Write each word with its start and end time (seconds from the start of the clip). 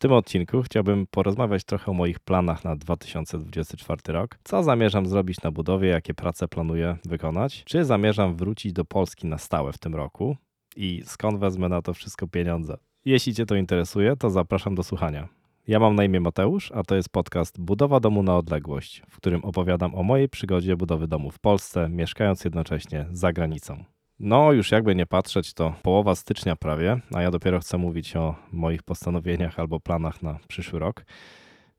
tym 0.00 0.12
odcinku 0.12 0.62
chciałbym 0.62 1.06
porozmawiać 1.06 1.64
trochę 1.64 1.90
o 1.90 1.94
moich 1.94 2.20
planach 2.20 2.64
na 2.64 2.76
2024 2.76 4.00
rok. 4.06 4.38
Co 4.44 4.62
zamierzam 4.62 5.06
zrobić 5.06 5.42
na 5.42 5.50
budowie, 5.50 5.88
jakie 5.88 6.14
prace 6.14 6.48
planuję 6.48 6.96
wykonać? 7.04 7.64
Czy 7.64 7.84
zamierzam 7.84 8.36
wrócić 8.36 8.72
do 8.72 8.84
Polski 8.84 9.26
na 9.26 9.38
stałe 9.38 9.72
w 9.72 9.78
tym 9.78 9.94
roku? 9.94 10.36
I 10.76 11.02
skąd 11.04 11.38
wezmę 11.38 11.68
na 11.68 11.82
to 11.82 11.94
wszystko 11.94 12.28
pieniądze? 12.28 12.76
Jeśli 13.04 13.34
Cię 13.34 13.46
to 13.46 13.56
interesuje, 13.56 14.16
to 14.16 14.30
zapraszam 14.30 14.74
do 14.74 14.82
słuchania. 14.82 15.28
Ja 15.68 15.78
mam 15.78 15.94
na 15.94 16.04
imię 16.04 16.20
Mateusz, 16.20 16.72
a 16.72 16.82
to 16.82 16.94
jest 16.94 17.08
podcast 17.08 17.60
Budowa 17.60 18.00
domu 18.00 18.22
na 18.22 18.36
odległość, 18.36 19.02
w 19.08 19.16
którym 19.16 19.44
opowiadam 19.44 19.94
o 19.94 20.02
mojej 20.02 20.28
przygodzie 20.28 20.76
budowy 20.76 21.08
domu 21.08 21.30
w 21.30 21.38
Polsce, 21.38 21.88
mieszkając 21.88 22.44
jednocześnie 22.44 23.06
za 23.12 23.32
granicą. 23.32 23.84
No, 24.22 24.52
już 24.52 24.70
jakby 24.70 24.94
nie 24.94 25.06
patrzeć, 25.06 25.54
to 25.54 25.74
połowa 25.82 26.14
stycznia 26.14 26.56
prawie, 26.56 27.00
a 27.14 27.22
ja 27.22 27.30
dopiero 27.30 27.60
chcę 27.60 27.78
mówić 27.78 28.16
o 28.16 28.34
moich 28.52 28.82
postanowieniach 28.82 29.58
albo 29.58 29.80
planach 29.80 30.22
na 30.22 30.38
przyszły 30.48 30.78
rok. 30.78 31.04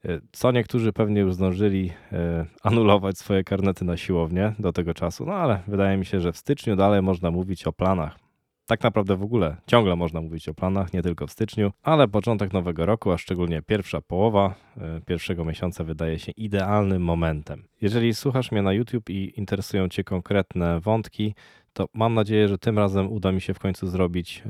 E, 0.05 0.20
co 0.32 0.52
niektórzy 0.52 0.94
pewnie 0.94 1.22
już 1.22 1.34
zdążyli 1.34 1.91
e, 2.12 2.46
anulować 2.63 3.18
swoje 3.18 3.44
karnety 3.44 3.85
na 3.85 3.98
siłownię 3.98 4.54
do 4.59 4.73
tego 4.73 4.94
czasu, 4.94 5.26
no 5.26 5.34
ale 5.34 5.59
wydaje 5.68 5.98
mi 5.98 6.05
się, 6.05 6.20
że 6.20 6.32
w 6.32 6.38
styczniu 6.38 6.76
dalej 6.76 7.02
można 7.02 7.32
mówić 7.32 7.68
o 7.68 7.73
planach. 7.73 8.30
Tak 8.72 8.84
naprawdę 8.84 9.16
w 9.16 9.24
ogóle 9.24 9.58
ciągle 9.68 9.96
można 9.96 10.22
mówić 10.22 10.50
o 10.50 10.54
planach, 10.54 10.94
nie 10.94 11.02
tylko 11.02 11.28
w 11.28 11.32
styczniu, 11.32 11.72
ale 11.84 12.08
początek 12.08 12.54
nowego 12.54 12.86
roku, 12.86 13.12
a 13.12 13.18
szczególnie 13.18 13.62
pierwsza 13.62 14.02
połowa 14.02 14.56
e, 14.78 15.02
pierwszego 15.06 15.46
miesiąca 15.46 15.84
wydaje 15.84 16.20
się 16.20 16.32
idealnym 16.32 17.02
momentem. 17.02 17.64
Jeżeli 17.82 18.14
słuchasz 18.14 18.52
mnie 18.52 18.62
na 18.62 18.74
YouTube 18.74 19.10
i 19.10 19.34
interesują 19.36 19.90
Cię 19.90 20.04
konkretne 20.04 20.80
wątki, 20.80 21.36
to 21.74 21.86
mam 21.94 22.14
nadzieję, 22.14 22.48
że 22.48 22.58
tym 22.58 22.78
razem 22.78 23.12
uda 23.12 23.32
mi 23.32 23.42
się 23.42 23.54
w 23.54 23.60
końcu 23.60 23.88
zrobić 23.88 24.44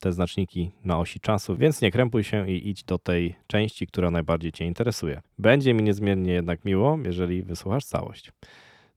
te 0.00 0.12
znaczniki 0.12 0.70
na 0.84 0.98
osi 0.98 1.20
czasu, 1.20 1.56
więc 1.56 1.82
nie 1.82 1.90
krępuj 1.90 2.24
się 2.24 2.50
i 2.50 2.68
idź 2.68 2.84
do 2.84 2.98
tej 2.98 3.34
części, 3.46 3.86
która 3.86 4.10
najbardziej 4.10 4.52
Cię 4.52 4.64
interesuje. 4.64 5.20
Będzie 5.38 5.74
mi 5.74 5.82
niezmiernie 5.82 6.32
jednak 6.32 6.64
miło, 6.64 6.98
jeżeli 7.04 7.42
wysłuchasz 7.42 7.84
całość. 7.84 8.32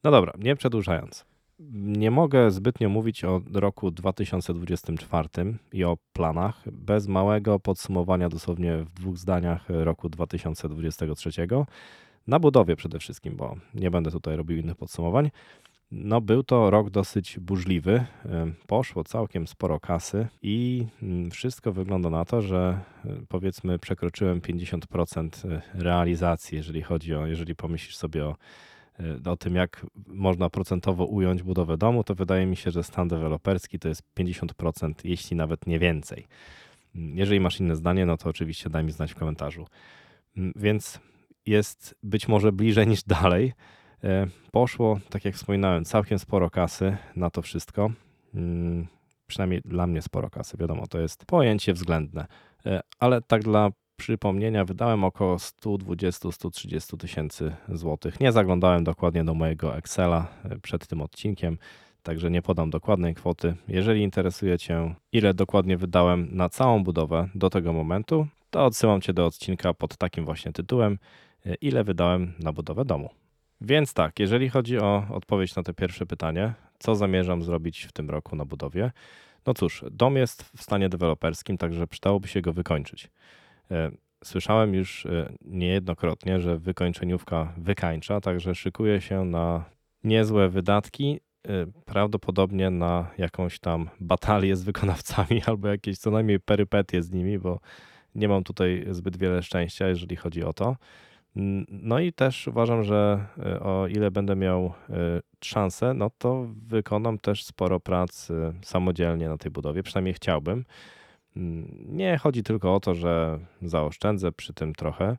No 0.04 0.12
dobra, 0.12 0.34
nie 0.40 0.56
przedłużając. 0.56 1.33
Nie 1.72 2.12
mogę 2.12 2.52
zbytnio 2.52 2.90
mówić 2.90 3.24
o 3.24 3.42
roku 3.54 3.92
2024 3.92 5.30
i 5.74 5.84
o 5.84 5.98
planach 6.14 6.72
bez 6.72 7.08
małego 7.08 7.60
podsumowania 7.60 8.30
dosłownie 8.30 8.78
w 8.78 8.90
dwóch 8.90 9.18
zdaniach 9.18 9.66
roku 9.70 10.10
2023 10.10 11.32
na 12.28 12.40
budowie 12.40 12.76
przede 12.76 13.00
wszystkim, 13.00 13.36
bo 13.36 13.56
nie 13.74 13.92
będę 13.92 14.12
tutaj 14.12 14.36
robił 14.36 14.58
innych 14.58 14.76
podsumowań. 14.76 15.32
No, 15.92 16.22
był 16.22 16.44
to 16.44 16.70
rok 16.70 16.90
dosyć 16.90 17.40
burzliwy. 17.40 18.06
Poszło 18.68 19.04
całkiem 19.04 19.48
sporo 19.48 19.80
kasy 19.80 20.28
i 20.42 20.86
mm, 21.04 21.32
wszystko 21.32 21.72
wygląda 21.72 22.10
na 22.10 22.26
to, 22.26 22.42
że 22.42 22.80
powiedzmy 23.30 23.80
przekroczyłem 23.80 24.42
50% 24.42 25.52
e, 25.52 25.62
realizacji, 25.74 26.56
jeżeli 26.56 26.82
chodzi 26.82 27.16
o, 27.16 27.28
jeżeli 27.28 27.56
pomyślisz 27.56 27.98
sobie 27.98 28.26
o, 28.26 28.36
o 29.26 29.38
tym, 29.38 29.56
jak 29.56 29.86
można 30.08 30.50
procentowo 30.50 31.06
ująć 31.06 31.44
budowę 31.44 31.78
domu, 31.78 32.04
to 32.04 32.16
wydaje 32.16 32.46
mi 32.46 32.56
się, 32.56 32.72
że 32.72 32.84
stan 32.84 33.08
deweloperski 33.08 33.80
to 33.80 33.88
jest 33.88 34.04
50%, 34.20 34.94
jeśli 35.04 35.38
nawet 35.38 35.68
nie 35.68 35.80
więcej. 35.80 36.28
Mm, 36.96 37.18
jeżeli 37.18 37.40
masz 37.40 37.60
inne 37.60 37.76
zdanie, 37.76 38.06
no 38.06 38.18
to 38.18 38.30
oczywiście 38.30 38.70
daj 38.70 38.84
mi 38.84 38.92
znać 38.92 39.12
w 39.12 39.16
komentarzu. 39.16 39.68
Mm, 40.38 40.54
więc 40.56 41.00
jest 41.46 41.96
być 42.04 42.28
może 42.28 42.52
bliżej 42.52 42.88
niż 42.88 43.04
dalej. 43.04 43.54
E, 44.04 44.28
poszło, 44.52 45.00
tak 45.10 45.26
jak 45.26 45.36
wspominałem, 45.36 45.86
całkiem 45.86 46.20
sporo 46.20 46.50
kasy 46.50 46.98
na 47.16 47.30
to 47.30 47.42
wszystko. 47.42 47.92
Mm, 48.36 48.88
przynajmniej 49.28 49.62
dla 49.66 49.88
mnie 49.88 50.02
sporo 50.02 50.30
kasy, 50.30 50.58
wiadomo, 50.58 50.88
to 50.88 51.00
jest 51.00 51.26
pojęcie 51.26 51.74
względne. 51.74 52.26
E, 52.66 52.82
ale 53.00 53.22
tak 53.22 53.44
dla 53.44 53.70
przypomnienia, 53.98 54.66
wydałem 54.66 55.04
około 55.04 55.36
120-130 55.36 56.98
tysięcy 56.98 57.56
złotych. 57.70 58.20
Nie 58.20 58.32
zaglądałem 58.32 58.84
dokładnie 58.84 59.24
do 59.24 59.34
mojego 59.34 59.78
Excela 59.78 60.28
e, 60.44 60.60
przed 60.60 60.88
tym 60.88 61.02
odcinkiem, 61.02 61.58
także 62.04 62.32
nie 62.32 62.42
podam 62.42 62.70
dokładnej 62.70 63.16
kwoty. 63.16 63.56
Jeżeli 63.68 64.04
interesuje 64.04 64.58
Cię, 64.58 64.96
ile 65.12 65.34
dokładnie 65.34 65.78
wydałem 65.78 66.28
na 66.32 66.50
całą 66.50 66.84
budowę 66.84 67.30
do 67.36 67.50
tego 67.50 67.74
momentu, 67.74 68.28
to 68.50 68.66
odsyłam 68.66 69.02
Cię 69.02 69.14
do 69.14 69.26
odcinka 69.26 69.74
pod 69.74 69.98
takim 69.98 70.26
właśnie 70.26 70.52
tytułem: 70.52 70.98
Ile 71.62 71.84
wydałem 71.84 72.34
na 72.40 72.54
budowę 72.54 72.86
domu. 72.86 73.10
Więc 73.62 73.94
tak, 73.94 74.20
jeżeli 74.20 74.50
chodzi 74.50 74.80
o 74.80 75.06
odpowiedź 75.10 75.56
na 75.56 75.64
to 75.64 75.74
pierwsze 75.74 76.06
pytanie, 76.06 76.54
co 76.80 76.96
zamierzam 76.96 77.44
zrobić 77.44 77.84
w 77.84 77.92
tym 77.92 78.10
roku 78.10 78.36
na 78.36 78.46
budowie? 78.46 78.92
No 79.46 79.54
cóż, 79.54 79.86
dom 79.92 80.16
jest 80.16 80.44
w 80.58 80.64
stanie 80.64 80.90
deweloperskim, 80.90 81.58
także 81.58 81.88
przydałoby 81.88 82.28
się 82.28 82.42
go 82.42 82.54
wykończyć. 82.54 83.10
E, 83.72 83.92
słyszałem 84.24 84.74
już 84.74 85.06
e, 85.06 85.34
niejednokrotnie, 85.42 86.40
że 86.40 86.58
wykończeniówka 86.58 87.54
wykańcza, 87.58 88.22
także 88.22 88.56
szykuje 88.56 89.02
się 89.02 89.26
na 89.26 89.66
niezłe 90.04 90.50
wydatki, 90.50 91.20
e, 91.48 91.50
prawdopodobnie 91.86 92.70
na 92.70 93.08
jakąś 93.18 93.60
tam 93.60 93.90
batalię 94.00 94.56
z 94.56 94.64
wykonawcami 94.64 95.42
albo 95.48 95.68
jakieś 95.68 95.98
co 95.98 96.12
najmniej 96.12 96.40
perypetie 96.40 97.04
z 97.04 97.12
nimi, 97.12 97.40
bo 97.40 97.60
nie 98.16 98.28
mam 98.28 98.44
tutaj 98.44 98.86
zbyt 98.92 99.18
wiele 99.18 99.44
szczęścia, 99.44 99.88
jeżeli 99.88 100.16
chodzi 100.16 100.44
o 100.44 100.54
to. 100.54 100.76
No 101.70 102.00
i 102.00 102.14
też 102.14 102.48
uważam, 102.48 102.84
że 102.84 103.26
o 103.62 103.88
ile 103.88 104.12
będę 104.12 104.36
miał 104.36 104.74
szansę, 105.44 105.94
no 105.94 106.12
to 106.18 106.48
wykonam 106.68 107.20
też 107.20 107.44
sporo 107.44 107.80
prac 107.80 108.28
samodzielnie 108.62 109.30
na 109.30 109.38
tej 109.38 109.52
budowie, 109.52 109.84
przynajmniej 109.84 110.14
chciałbym. 110.14 110.66
Nie 111.86 112.18
chodzi 112.18 112.44
tylko 112.44 112.76
o 112.76 112.80
to, 112.80 112.96
że 112.96 113.40
zaoszczędzę 113.62 114.32
przy 114.32 114.54
tym 114.54 114.74
trochę, 114.74 115.18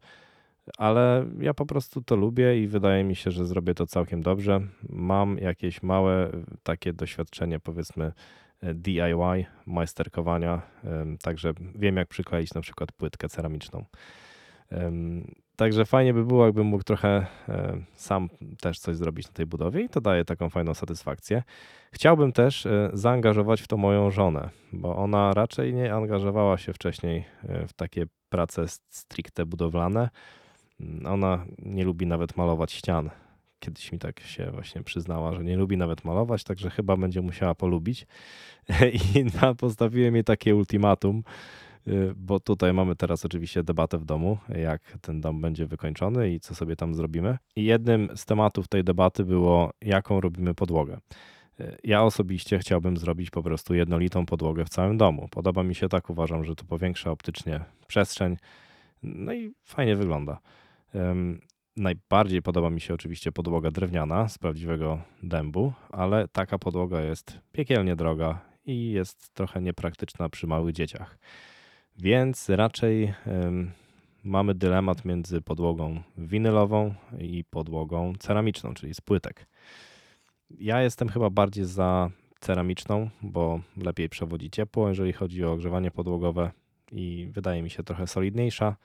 ale 0.78 1.26
ja 1.40 1.54
po 1.54 1.66
prostu 1.66 2.02
to 2.02 2.16
lubię 2.16 2.62
i 2.62 2.66
wydaje 2.66 3.04
mi 3.04 3.16
się, 3.16 3.30
że 3.30 3.46
zrobię 3.46 3.74
to 3.74 3.86
całkiem 3.86 4.22
dobrze. 4.22 4.60
Mam 4.88 5.38
jakieś 5.38 5.82
małe 5.82 6.30
takie 6.62 6.92
doświadczenie, 6.92 7.60
powiedzmy 7.60 8.12
DIY, 8.74 9.44
majsterkowania, 9.66 10.62
także 11.22 11.52
wiem 11.74 11.96
jak 11.96 12.08
przykleić 12.08 12.54
na 12.54 12.60
przykład 12.60 12.92
płytkę 12.92 13.28
ceramiczną. 13.28 13.84
Także 15.56 15.84
fajnie 15.84 16.14
by 16.14 16.24
było, 16.24 16.46
jakbym 16.46 16.66
mógł 16.66 16.84
trochę 16.84 17.26
e, 17.48 17.76
sam 17.94 18.28
też 18.60 18.78
coś 18.78 18.96
zrobić 18.96 19.26
na 19.26 19.32
tej 19.32 19.46
budowie 19.46 19.82
i 19.82 19.88
to 19.88 20.00
daje 20.00 20.24
taką 20.24 20.50
fajną 20.50 20.74
satysfakcję. 20.74 21.42
Chciałbym 21.92 22.32
też 22.32 22.66
e, 22.66 22.90
zaangażować 22.92 23.60
w 23.60 23.66
to 23.66 23.76
moją 23.76 24.10
żonę, 24.10 24.50
bo 24.72 24.96
ona 24.96 25.32
raczej 25.32 25.74
nie 25.74 25.94
angażowała 25.94 26.58
się 26.58 26.72
wcześniej 26.72 27.24
e, 27.48 27.66
w 27.66 27.72
takie 27.72 28.06
prace 28.28 28.64
stricte 28.88 29.46
budowlane. 29.46 30.10
Mm, 30.80 31.06
ona 31.06 31.44
nie 31.58 31.84
lubi 31.84 32.06
nawet 32.06 32.36
malować 32.36 32.72
ścian. 32.72 33.10
Kiedyś 33.60 33.92
mi 33.92 33.98
tak 33.98 34.20
się 34.20 34.50
właśnie 34.50 34.82
przyznała, 34.82 35.32
że 35.34 35.44
nie 35.44 35.56
lubi 35.56 35.76
nawet 35.76 36.04
malować, 36.04 36.44
także 36.44 36.70
chyba 36.70 36.96
będzie 36.96 37.20
musiała 37.20 37.54
polubić. 37.54 38.06
I 39.14 39.24
postawiłem 39.58 40.14
jej 40.14 40.24
takie 40.24 40.56
ultimatum, 40.56 41.22
bo 42.16 42.40
tutaj 42.40 42.72
mamy 42.72 42.96
teraz 42.96 43.24
oczywiście 43.24 43.62
debatę 43.62 43.98
w 43.98 44.04
domu, 44.04 44.38
jak 44.48 44.98
ten 45.00 45.20
dom 45.20 45.40
będzie 45.40 45.66
wykończony 45.66 46.30
i 46.34 46.40
co 46.40 46.54
sobie 46.54 46.76
tam 46.76 46.94
zrobimy. 46.94 47.38
I 47.56 47.64
jednym 47.64 48.08
z 48.16 48.24
tematów 48.24 48.68
tej 48.68 48.84
debaty 48.84 49.24
było, 49.24 49.70
jaką 49.80 50.20
robimy 50.20 50.54
podłogę. 50.54 50.98
Y, 51.60 51.78
ja 51.84 52.02
osobiście 52.02 52.58
chciałbym 52.58 52.96
zrobić 52.96 53.30
po 53.30 53.42
prostu 53.42 53.74
jednolitą 53.74 54.26
podłogę 54.26 54.64
w 54.64 54.68
całym 54.68 54.96
domu. 54.96 55.28
Podoba 55.30 55.62
mi 55.62 55.74
się 55.74 55.88
tak, 55.88 56.10
uważam, 56.10 56.44
że 56.44 56.54
to 56.54 56.64
powiększa 56.64 57.10
optycznie 57.10 57.60
przestrzeń, 57.86 58.36
no 59.02 59.32
i 59.32 59.52
fajnie 59.64 59.96
wygląda. 59.96 60.38
Najbardziej 61.76 62.42
podoba 62.42 62.70
mi 62.70 62.80
się 62.80 62.94
oczywiście 62.94 63.32
podłoga 63.32 63.70
drewniana 63.70 64.28
z 64.28 64.38
prawdziwego 64.38 64.98
dębu, 65.22 65.72
ale 65.90 66.28
taka 66.28 66.58
podłoga 66.58 67.00
jest 67.00 67.38
piekielnie 67.52 67.96
droga 67.96 68.40
i 68.66 68.90
jest 68.90 69.34
trochę 69.34 69.60
niepraktyczna 69.60 70.28
przy 70.28 70.46
małych 70.46 70.74
dzieciach. 70.74 71.18
Więc 71.96 72.48
raczej 72.48 73.14
mamy 74.24 74.54
dylemat 74.54 75.04
między 75.04 75.40
podłogą 75.40 76.02
winylową 76.18 76.94
i 77.18 77.44
podłogą 77.44 78.12
ceramiczną, 78.18 78.74
czyli 78.74 78.94
z 78.94 79.00
płytek. 79.00 79.46
Ja 80.50 80.82
jestem 80.82 81.08
chyba 81.08 81.30
bardziej 81.30 81.64
za 81.64 82.10
ceramiczną, 82.40 83.10
bo 83.22 83.60
lepiej 83.76 84.08
przewodzi 84.08 84.50
ciepło, 84.50 84.88
jeżeli 84.88 85.12
chodzi 85.12 85.44
o 85.44 85.52
ogrzewanie 85.52 85.90
podłogowe 85.90 86.50
i 86.92 87.28
wydaje 87.32 87.62
mi 87.62 87.70
się 87.70 87.82
trochę 87.82 88.06
solidniejsza 88.06 88.76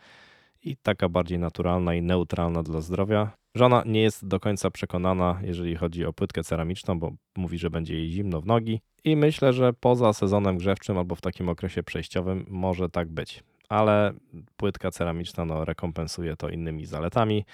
i 0.63 0.77
taka 0.77 1.09
bardziej 1.09 1.39
naturalna 1.39 1.95
i 1.95 2.01
neutralna 2.01 2.63
dla 2.63 2.81
zdrowia. 2.81 3.38
Żona 3.55 3.83
nie 3.85 4.01
jest 4.01 4.27
do 4.27 4.39
końca 4.39 4.71
przekonana, 4.71 5.39
jeżeli 5.43 5.75
chodzi 5.75 6.05
o 6.05 6.13
płytkę 6.13 6.43
ceramiczną, 6.43 6.99
bo 6.99 7.11
mówi, 7.37 7.57
że 7.57 7.69
będzie 7.69 7.95
jej 7.95 8.11
zimno 8.11 8.41
w 8.41 8.45
nogi. 8.45 8.81
I 9.03 9.15
myślę, 9.15 9.53
że 9.53 9.73
poza 9.73 10.13
sezonem 10.13 10.57
grzewczym 10.57 10.97
albo 10.97 11.15
w 11.15 11.21
takim 11.21 11.49
okresie 11.49 11.83
przejściowym 11.83 12.45
może 12.49 12.89
tak 12.89 13.09
być. 13.09 13.43
Ale 13.69 14.13
płytka 14.57 14.91
ceramiczna 14.91 15.45
no, 15.45 15.65
rekompensuje 15.65 16.35
to 16.35 16.49
innymi 16.49 16.85
zaletami. 16.85 17.45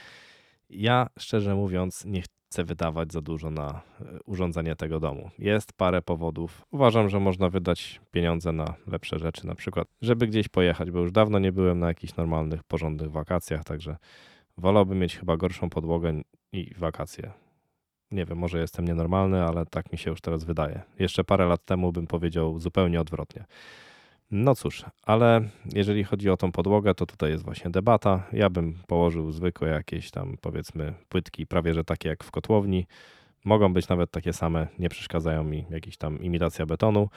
Ja 0.69 1.07
szczerze 1.19 1.55
mówiąc 1.55 2.05
nie 2.05 2.21
chcę 2.21 2.63
wydawać 2.63 3.13
za 3.13 3.21
dużo 3.21 3.49
na 3.49 3.69
e, 4.01 4.19
urządzenie 4.25 4.75
tego 4.75 4.99
domu. 4.99 5.29
Jest 5.39 5.73
parę 5.73 6.01
powodów. 6.01 6.65
Uważam, 6.71 7.09
że 7.09 7.19
można 7.19 7.49
wydać 7.49 8.01
pieniądze 8.11 8.51
na 8.51 8.73
lepsze 8.87 9.19
rzeczy, 9.19 9.47
na 9.47 9.55
przykład, 9.55 9.87
żeby 10.01 10.27
gdzieś 10.27 10.47
pojechać, 10.47 10.91
bo 10.91 10.99
już 10.99 11.11
dawno 11.11 11.39
nie 11.39 11.51
byłem 11.51 11.79
na 11.79 11.87
jakichś 11.87 12.15
normalnych, 12.15 12.63
porządnych 12.63 13.11
wakacjach, 13.11 13.63
także 13.63 13.97
wolałbym 14.57 14.99
mieć 14.99 15.17
chyba 15.17 15.37
gorszą 15.37 15.69
podłogę 15.69 16.21
i 16.51 16.73
wakacje. 16.77 17.31
Nie 18.11 18.25
wiem, 18.25 18.37
może 18.37 18.59
jestem 18.59 18.85
nienormalny, 18.85 19.43
ale 19.43 19.65
tak 19.65 19.91
mi 19.91 19.97
się 19.97 20.09
już 20.09 20.21
teraz 20.21 20.43
wydaje. 20.43 20.81
Jeszcze 20.99 21.23
parę 21.23 21.45
lat 21.45 21.65
temu 21.65 21.91
bym 21.91 22.07
powiedział 22.07 22.59
zupełnie 22.59 23.01
odwrotnie. 23.01 23.45
No 24.31 24.55
cóż, 24.55 24.85
ale 25.03 25.41
jeżeli 25.73 26.03
chodzi 26.03 26.29
o 26.29 26.37
tą 26.37 26.51
podłogę, 26.51 26.95
to 26.95 27.05
tutaj 27.05 27.31
jest 27.31 27.43
właśnie 27.43 27.71
debata. 27.71 28.23
Ja 28.33 28.49
bym 28.49 28.79
położył 28.87 29.31
zwykłe 29.31 29.69
jakieś 29.69 30.11
tam 30.11 30.37
powiedzmy 30.41 30.93
płytki, 31.09 31.47
prawie 31.47 31.73
że 31.73 31.83
takie 31.83 32.09
jak 32.09 32.23
w 32.23 32.31
kotłowni. 32.31 32.85
Mogą 33.45 33.73
być 33.73 33.87
nawet 33.87 34.11
takie 34.11 34.33
same, 34.33 34.67
nie 34.79 34.89
przeszkadzają 34.89 35.43
mi 35.43 35.65
jakieś 35.69 35.97
tam 35.97 36.19
imitacja 36.19 36.65
betonu. 36.65 37.09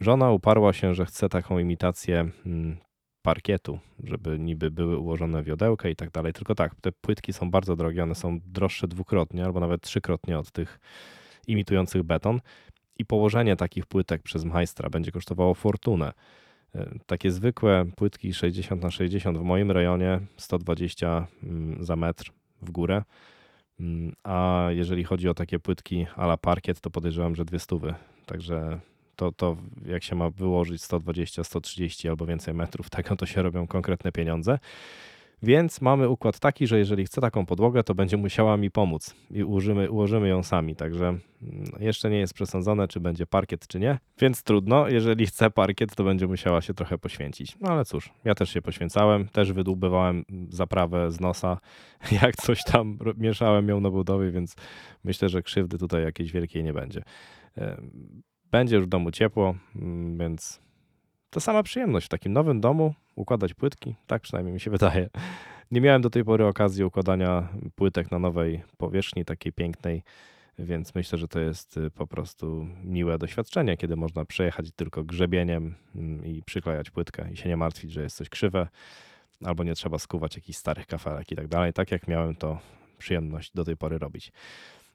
Żona 0.00 0.30
uparła 0.30 0.72
się, 0.72 0.94
że 0.94 1.06
chce 1.06 1.28
taką 1.28 1.58
imitację 1.58 2.28
mm, 2.46 2.76
parkietu, 3.24 3.78
żeby 4.04 4.38
niby 4.38 4.70
były 4.70 4.98
ułożone 4.98 5.42
wiodełka 5.42 5.88
i 5.88 5.96
tak 5.96 6.10
dalej. 6.10 6.32
Tylko 6.32 6.54
tak, 6.54 6.74
te 6.74 6.92
płytki 6.92 7.32
są 7.32 7.50
bardzo 7.50 7.76
drogie, 7.76 8.02
one 8.02 8.14
są 8.14 8.38
droższe 8.46 8.88
dwukrotnie 8.88 9.44
albo 9.44 9.60
nawet 9.60 9.82
trzykrotnie 9.82 10.38
od 10.38 10.50
tych 10.50 10.80
imitujących 11.46 12.02
beton. 12.02 12.40
I 12.98 13.04
położenie 13.04 13.56
takich 13.56 13.86
płytek 13.86 14.22
przez 14.22 14.44
majstra 14.44 14.90
będzie 14.90 15.12
kosztowało 15.12 15.54
fortunę. 15.54 16.12
E, 16.74 16.90
takie 17.06 17.30
zwykłe 17.30 17.84
płytki 17.96 18.34
60 18.34 18.82
na 18.82 18.90
60 18.90 19.38
w 19.38 19.42
moim 19.42 19.70
rejonie 19.70 20.20
120 20.36 21.26
mm, 21.42 21.84
za 21.84 21.96
metr 21.96 22.32
w 22.62 22.70
górę. 22.70 23.02
Mm, 23.80 24.12
a 24.24 24.66
jeżeli 24.70 25.04
chodzi 25.04 25.28
o 25.28 25.34
takie 25.34 25.58
płytki 25.58 26.06
a 26.16 26.24
la 26.24 26.36
parkiet, 26.36 26.80
to 26.80 26.90
podejrzewam, 26.90 27.36
że 27.36 27.44
dwie 27.44 27.58
stówy. 27.58 27.94
Także 28.26 28.80
to, 29.16 29.32
to 29.32 29.56
jak 29.86 30.02
się 30.02 30.16
ma 30.16 30.30
wyłożyć 30.30 30.82
120, 30.82 31.44
130 31.44 32.08
albo 32.08 32.26
więcej 32.26 32.54
metrów, 32.54 32.90
tego 32.90 33.16
to 33.16 33.26
się 33.26 33.42
robią 33.42 33.66
konkretne 33.66 34.12
pieniądze. 34.12 34.58
Więc 35.44 35.80
mamy 35.80 36.08
układ 36.08 36.38
taki, 36.38 36.66
że 36.66 36.78
jeżeli 36.78 37.04
chce 37.04 37.20
taką 37.20 37.46
podłogę, 37.46 37.82
to 37.82 37.94
będzie 37.94 38.16
musiała 38.16 38.56
mi 38.56 38.70
pomóc 38.70 39.14
i 39.30 39.44
ułożymy, 39.44 39.90
ułożymy 39.90 40.28
ją 40.28 40.42
sami. 40.42 40.76
Także 40.76 41.06
mm, 41.06 41.22
jeszcze 41.80 42.10
nie 42.10 42.18
jest 42.18 42.34
przesądzone, 42.34 42.88
czy 42.88 43.00
będzie 43.00 43.26
parkiet, 43.26 43.66
czy 43.66 43.80
nie. 43.80 43.98
Więc 44.18 44.42
trudno. 44.42 44.88
Jeżeli 44.88 45.26
chce 45.26 45.50
parkiet, 45.50 45.94
to 45.94 46.04
będzie 46.04 46.26
musiała 46.26 46.60
się 46.60 46.74
trochę 46.74 46.98
poświęcić. 46.98 47.56
No 47.60 47.70
ale 47.70 47.84
cóż, 47.84 48.10
ja 48.24 48.34
też 48.34 48.50
się 48.50 48.62
poświęcałem, 48.62 49.28
też 49.28 49.52
wydłubywałem 49.52 50.24
zaprawę 50.48 51.10
z 51.10 51.20
nosa, 51.20 51.58
jak 52.22 52.36
coś 52.36 52.64
tam 52.64 52.98
mieszałem 53.16 53.68
ją 53.68 53.80
na 53.80 53.90
budowie, 53.90 54.30
więc 54.30 54.54
myślę, 55.04 55.28
że 55.28 55.42
krzywdy 55.42 55.78
tutaj 55.78 56.02
jakiejś 56.02 56.32
wielkiej 56.32 56.64
nie 56.64 56.72
będzie. 56.72 57.02
Będzie 58.54 58.76
już 58.76 58.84
w 58.84 58.88
domu 58.88 59.10
ciepło, 59.10 59.54
mm, 59.76 60.18
więc 60.18 60.60
to 61.30 61.40
sama 61.40 61.62
przyjemność 61.62 62.06
w 62.06 62.08
takim 62.08 62.32
nowym 62.32 62.60
domu 62.60 62.94
układać 63.14 63.54
płytki, 63.54 63.94
tak 64.06 64.22
przynajmniej 64.22 64.54
mi 64.54 64.60
się 64.60 64.70
wydaje. 64.78 65.08
Nie 65.70 65.80
miałem 65.80 66.02
do 66.02 66.10
tej 66.10 66.24
pory 66.24 66.46
okazji 66.46 66.84
układania 66.84 67.48
płytek 67.74 68.10
na 68.10 68.18
nowej 68.18 68.62
powierzchni, 68.76 69.24
takiej 69.24 69.52
pięknej, 69.52 70.02
więc 70.58 70.94
myślę, 70.94 71.18
że 71.18 71.28
to 71.28 71.40
jest 71.40 71.76
y, 71.76 71.90
po 71.90 72.06
prostu 72.06 72.66
miłe 72.84 73.18
doświadczenie, 73.18 73.76
kiedy 73.76 73.96
można 73.96 74.24
przejechać 74.24 74.70
tylko 74.76 75.04
grzebieniem 75.04 75.74
mm, 75.94 76.24
i 76.24 76.42
przyklejać 76.42 76.90
płytkę 76.90 77.32
i 77.32 77.36
się 77.36 77.48
nie 77.48 77.56
martwić, 77.56 77.92
że 77.92 78.02
jest 78.02 78.16
coś 78.16 78.28
krzywe, 78.28 78.68
albo 79.44 79.64
nie 79.64 79.74
trzeba 79.74 79.98
skuwać 79.98 80.36
jakichś 80.36 80.58
starych 80.58 80.86
kafelek 80.86 81.32
i 81.32 81.36
tak 81.36 81.48
dalej, 81.48 81.72
tak 81.72 81.90
jak 81.90 82.08
miałem 82.08 82.34
to 82.34 82.58
przyjemność 82.98 83.50
do 83.54 83.64
tej 83.64 83.76
pory 83.76 83.98
robić. 83.98 84.32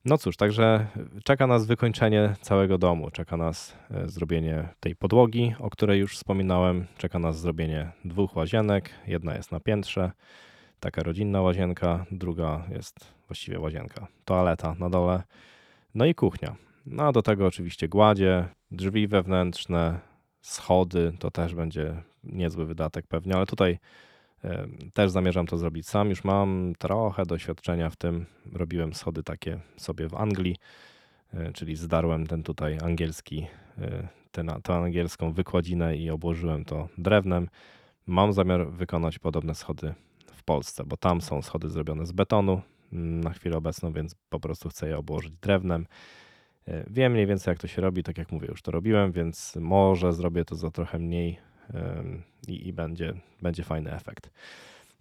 No 0.06 0.18
cóż, 0.18 0.38
także 0.38 0.88
czeka 1.24 1.48
nas 1.48 1.66
wykończenie 1.66 2.36
całego 2.42 2.78
domu, 2.78 3.12
czeka 3.12 3.38
nas 3.38 3.78
e, 3.92 4.08
zrobienie 4.08 4.68
tej 4.80 4.96
podłogi, 4.96 5.56
o 5.60 5.70
której 5.70 6.00
już 6.00 6.16
wspominałem, 6.18 6.88
czeka 6.98 7.20
nas 7.20 7.40
zrobienie 7.40 7.92
dwóch 8.06 8.36
łazienek. 8.36 8.90
Jedna 9.08 9.36
jest 9.36 9.52
na 9.52 9.60
piętrze, 9.60 10.12
taka 10.80 11.04
rodzinna 11.04 11.42
łazienka, 11.42 12.06
druga 12.12 12.64
jest 12.72 13.14
właściwie 13.28 13.60
łazienka, 13.60 14.08
toaleta 14.26 14.76
na 14.80 14.90
dole, 14.90 15.24
no 15.96 16.06
i 16.06 16.16
kuchnia. 16.16 16.56
No 16.86 17.04
a 17.04 17.12
do 17.12 17.22
tego 17.22 17.48
oczywiście 17.48 17.88
gładzie, 17.88 18.46
drzwi 18.72 19.08
wewnętrzne, 19.08 20.00
schody, 20.42 21.14
to 21.20 21.32
też 21.32 21.56
będzie 21.56 22.04
niezły 22.24 22.66
wydatek 22.66 23.08
pewnie, 23.08 23.36
ale 23.36 23.46
tutaj 23.46 23.80
też 24.94 25.12
zamierzam 25.12 25.48
to 25.48 25.58
zrobić 25.58 25.88
sam. 25.88 26.10
Już 26.10 26.24
mam 26.24 26.74
trochę 26.78 27.26
doświadczenia 27.26 27.90
w 27.90 27.96
tym. 27.96 28.26
Robiłem 28.54 28.94
schody 28.94 29.24
takie 29.24 29.60
sobie 29.78 30.10
w 30.10 30.16
Anglii, 30.16 30.56
e, 31.34 31.54
czyli 31.54 31.76
zdarłem 31.76 32.28
ten 32.28 32.44
tutaj 32.44 32.78
angielski, 32.84 33.48
e, 33.78 34.08
tę 34.64 34.74
angielską 34.74 35.34
wykładzinę 35.34 35.98
i 35.98 36.10
obłożyłem 36.10 36.66
to 36.66 36.90
drewnem. 36.98 37.48
Mam 38.08 38.34
zamiar 38.34 38.68
wykonać 38.72 39.20
podobne 39.20 39.56
schody 39.56 39.94
w 40.34 40.44
Polsce, 40.44 40.84
bo 40.86 40.98
tam 40.98 41.22
są 41.22 41.42
schody 41.42 41.70
zrobione 41.70 42.06
z 42.06 42.12
betonu 42.12 42.62
mm, 42.94 43.22
na 43.22 43.30
chwilę 43.30 43.58
obecną, 43.58 43.94
więc 43.94 44.16
po 44.30 44.40
prostu 44.40 44.70
chcę 44.70 44.88
je 44.88 44.98
obłożyć 44.98 45.34
drewnem. 45.42 45.88
E, 46.68 46.86
wiem 46.90 47.12
mniej 47.12 47.28
więcej 47.28 47.52
jak 47.52 47.60
to 47.60 47.68
się 47.68 47.82
robi, 47.82 48.04
tak 48.04 48.18
jak 48.18 48.32
mówię, 48.32 48.48
już 48.48 48.62
to 48.62 48.72
robiłem, 48.72 49.12
więc 49.12 49.56
może 49.56 50.14
zrobię 50.14 50.46
to 50.46 50.56
za 50.56 50.72
trochę 50.72 51.00
mniej 51.00 51.49
i, 52.48 52.68
i 52.68 52.74
będzie, 52.74 53.14
będzie 53.42 53.64
fajny 53.64 53.94
efekt. 53.94 54.32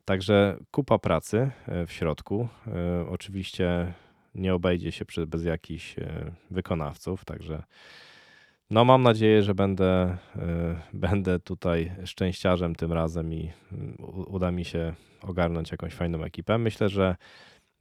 Także 0.09 0.57
kupa 0.71 0.99
pracy 0.99 1.51
e, 1.67 1.87
w 1.87 1.93
środku. 1.93 2.49
E, 2.67 3.09
oczywiście 3.09 3.93
nie 4.35 4.55
obejdzie 4.55 4.93
się 4.93 5.05
bez 5.27 5.45
jakichś 5.45 5.99
e, 5.99 6.31
wykonawców, 6.51 7.25
także 7.25 7.63
no 8.71 8.85
mam 8.85 9.03
nadzieję, 9.03 9.43
że 9.43 9.55
będę, 9.55 10.17
będę 10.93 11.39
tutaj 11.41 11.93
szczęściarzem 12.05 12.75
tym 12.75 12.93
razem 12.93 13.35
i 13.35 13.53
mm, 13.73 13.97
uda 14.27 14.51
mi 14.51 14.65
się 14.65 14.95
ogarnąć 15.23 15.71
jakąś 15.71 15.95
fajną 15.95 16.25
ekipę. 16.25 16.59
Myślę, 16.59 16.89
że 16.89 17.17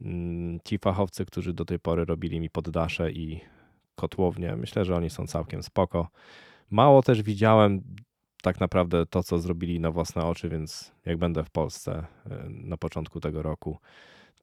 mm, 0.02 0.60
ci 0.66 0.78
fachowcy, 0.78 1.26
którzy 1.26 1.54
do 1.54 1.66
tej 1.66 1.80
pory 1.80 2.06
robili 2.06 2.40
mi 2.40 2.50
poddasze 2.50 3.12
i 3.12 3.42
kotłownie, 3.96 4.56
myślę, 4.56 4.86
że 4.86 4.96
oni 4.96 5.10
są 5.10 5.28
całkiem 5.28 5.64
spoko. 5.64 6.08
Mało 6.70 7.02
też 7.02 7.24
widziałem 7.24 7.82
tak 8.42 8.60
naprawdę 8.60 9.06
to, 9.06 9.24
co 9.24 9.40
zrobili 9.40 9.80
na 9.80 9.92
własne 9.92 10.26
oczy, 10.26 10.50
więc 10.50 10.92
jak 11.06 11.18
będę 11.18 11.44
w 11.44 11.50
Polsce 11.50 12.06
e, 12.30 12.50
na 12.50 12.78
początku 12.78 13.20
tego 13.20 13.42
roku, 13.42 13.78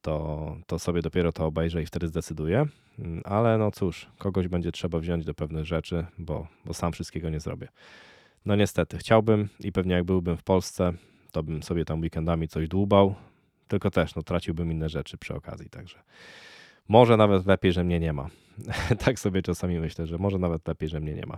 to, 0.01 0.57
to 0.67 0.79
sobie 0.79 1.01
dopiero 1.01 1.31
to 1.31 1.45
obejrzę 1.45 1.81
i 1.81 1.85
wtedy 1.85 2.07
zdecyduję. 2.07 2.65
Mm, 2.99 3.21
ale 3.25 3.57
no 3.57 3.71
cóż, 3.71 4.07
kogoś 4.17 4.47
będzie 4.47 4.71
trzeba 4.71 4.99
wziąć 4.99 5.25
do 5.25 5.33
pewnych 5.33 5.65
rzeczy, 5.65 6.05
bo, 6.17 6.47
bo 6.65 6.73
sam 6.73 6.91
wszystkiego 6.91 7.29
nie 7.29 7.39
zrobię. 7.39 7.67
No 8.45 8.55
niestety, 8.55 8.97
chciałbym 8.97 9.49
i 9.59 9.71
pewnie 9.71 9.95
jak 9.95 10.03
byłbym 10.03 10.37
w 10.37 10.43
Polsce, 10.43 10.93
to 11.31 11.43
bym 11.43 11.63
sobie 11.63 11.85
tam 11.85 12.01
weekendami 12.01 12.47
coś 12.47 12.67
dłubał, 12.67 13.15
tylko 13.67 13.91
też 13.91 14.15
no, 14.15 14.23
traciłbym 14.23 14.71
inne 14.71 14.89
rzeczy 14.89 15.17
przy 15.17 15.33
okazji, 15.35 15.69
także 15.69 15.99
może 16.87 17.17
nawet 17.17 17.45
lepiej, 17.45 17.73
że 17.73 17.83
mnie 17.83 17.99
nie 17.99 18.13
ma. 18.13 18.29
tak 19.05 19.19
sobie 19.19 19.41
czasami 19.41 19.79
myślę, 19.79 20.07
że 20.07 20.17
może 20.17 20.39
nawet 20.39 20.67
lepiej, 20.67 20.89
że 20.89 20.99
mnie 20.99 21.13
nie 21.13 21.25
ma. 21.25 21.37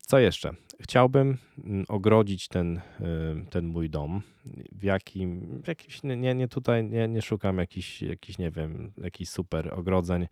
Co 0.00 0.18
jeszcze? 0.18 0.50
Chciałbym 0.80 1.38
mm, 1.64 1.84
ogrodzić 1.88 2.48
ten, 2.48 2.80
ten 3.50 3.66
mój 3.66 3.90
dom 3.90 4.22
w 4.72 4.82
jakim, 4.82 5.60
w 5.62 5.68
jakiś, 5.68 6.02
nie, 6.02 6.34
nie 6.34 6.48
tutaj 6.48 6.84
nie, 6.84 7.08
nie 7.08 7.22
szukam 7.22 7.58
jakichś, 7.58 8.02
jakiś, 8.02 8.38
nie 8.38 8.50
wiem, 8.50 8.92
jakichś 8.98 9.30
super 9.30 9.74
ogrodzeń. 9.74 10.26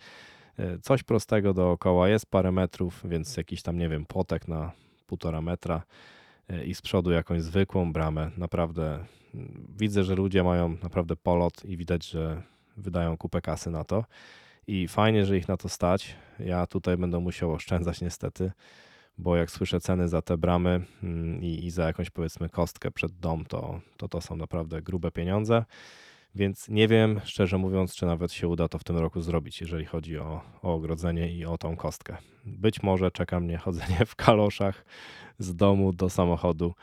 E, 0.59 0.78
coś 0.78 1.02
prostego 1.02 1.54
dookoła, 1.54 2.09
jest 2.09 2.26
parę 2.26 2.52
metrów, 2.52 3.02
więc 3.04 3.37
jakiś 3.37 3.62
tam, 3.62 3.78
nie 3.78 3.88
wiem, 3.88 4.07
płotek 4.07 4.49
na 4.49 4.73
półtora 5.07 5.40
metra 5.40 5.83
e, 6.49 6.64
i 6.64 6.75
z 6.75 6.83
przodu 6.83 7.11
jakąś 7.11 7.42
zwykłą 7.42 7.92
bramę. 7.92 8.31
Naprawdę 8.37 9.04
mm, 9.35 9.66
widzę, 9.78 10.04
że 10.04 10.14
ludzie 10.14 10.45
mają 10.45 10.76
naprawdę 10.83 11.16
polot 11.16 11.64
i 11.64 11.76
widać, 11.76 12.09
że 12.09 12.42
wydają 12.76 13.16
kupę 13.16 13.40
kasy 13.40 13.71
na 13.71 13.85
to. 13.85 14.04
I 14.66 14.88
fajnie, 14.88 15.26
że 15.26 15.37
ich 15.37 15.49
na 15.49 15.57
to 15.57 15.69
stać. 15.69 16.16
Ja 16.38 16.66
tutaj 16.66 16.97
będę 16.97 17.21
musiał 17.21 17.52
oszczędzać 17.52 18.00
niestety 18.00 18.52
bo 19.19 19.37
jak 19.37 19.50
słyszę 19.50 19.81
ceny 19.81 20.09
za 20.09 20.23
te 20.23 20.37
bramy 20.37 20.85
mm, 21.02 21.42
i, 21.42 21.64
i 21.64 21.71
za 21.71 21.87
jakąś 21.87 22.11
powiedzmy 22.11 22.49
kostkę 22.49 22.90
przed 22.90 23.12
dom, 23.12 23.45
to, 23.45 23.81
to 23.97 24.09
to 24.09 24.21
są 24.21 24.37
naprawdę 24.37 24.83
grube 24.83 25.11
pieniądze. 25.11 25.64
Więc 26.35 26.69
nie 26.69 26.88
wiem, 26.88 27.21
szczerze 27.25 27.59
mówiąc, 27.59 27.95
czy 27.95 28.07
nawet 28.07 28.33
się 28.33 28.49
uda 28.49 28.69
to 28.69 28.78
w 28.78 28.85
tym 28.85 28.99
roku 28.99 29.21
zrobić, 29.21 29.61
jeżeli 29.61 29.85
chodzi 29.85 30.19
o, 30.19 30.40
o 30.62 30.75
ogrodzenie 30.75 31.33
i 31.33 31.45
o 31.45 31.59
tą 31.59 31.76
kostkę. 31.76 32.16
Być 32.45 32.83
może 32.83 33.11
czeka 33.11 33.40
mnie 33.40 33.59
chodzenie 33.59 34.07
w 34.07 34.16
kaloszach 34.16 34.85
z 35.38 35.54
domu 35.54 35.92
do 35.92 36.11
samochodu, 36.11 36.75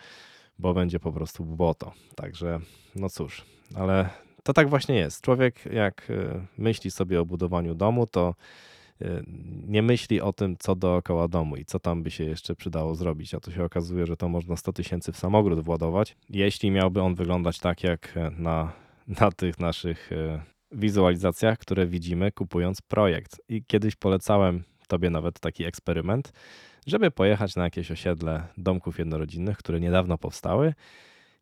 bo 0.60 0.74
będzie 0.74 1.00
po 1.00 1.12
prostu 1.12 1.46
błoto. 1.46 1.92
Także, 2.16 2.60
no 2.96 3.10
cóż, 3.10 3.46
ale 3.76 4.10
to 4.44 4.54
tak 4.54 4.70
właśnie 4.70 4.96
jest. 4.96 5.22
Człowiek, 5.22 5.66
jak 5.66 6.10
y, 6.10 6.46
myśli 6.58 6.92
sobie 6.92 7.22
o 7.22 7.26
budowaniu 7.26 7.76
domu, 7.76 8.08
to 8.08 8.36
nie 9.68 9.82
myśli 9.82 10.22
o 10.22 10.34
tym, 10.34 10.56
co 10.60 10.76
dookoła 10.76 11.28
domu 11.28 11.56
i 11.56 11.66
co 11.66 11.80
tam 11.80 12.04
by 12.04 12.12
się 12.12 12.24
jeszcze 12.24 12.56
przydało 12.56 12.96
zrobić. 12.96 13.34
A 13.34 13.40
to 13.40 13.52
się 13.52 13.64
okazuje, 13.64 14.06
że 14.06 14.18
to 14.18 14.30
można 14.30 14.56
100 14.56 14.74
tysięcy 14.74 15.12
w 15.12 15.18
samogród 15.18 15.60
władować, 15.60 16.18
jeśli 16.30 16.72
miałby 16.72 17.02
on 17.02 17.16
wyglądać 17.16 17.60
tak 17.60 17.84
jak 17.84 18.14
na, 18.38 18.74
na 19.22 19.32
tych 19.32 19.60
naszych 19.60 20.12
y, 20.12 20.40
wizualizacjach, 20.72 21.58
które 21.58 21.88
widzimy 21.88 22.32
kupując 22.32 22.82
projekt. 22.82 23.42
I 23.50 23.64
kiedyś 23.64 23.96
polecałem 23.96 24.64
Tobie 24.88 25.10
nawet 25.10 25.40
taki 25.40 25.66
eksperyment, 25.66 26.34
żeby 26.88 27.12
pojechać 27.12 27.56
na 27.56 27.64
jakieś 27.64 27.92
osiedle 27.92 28.44
domków 28.58 29.00
jednorodzinnych, 29.00 29.58
które 29.58 29.80
niedawno 29.80 30.18
powstały 30.18 30.74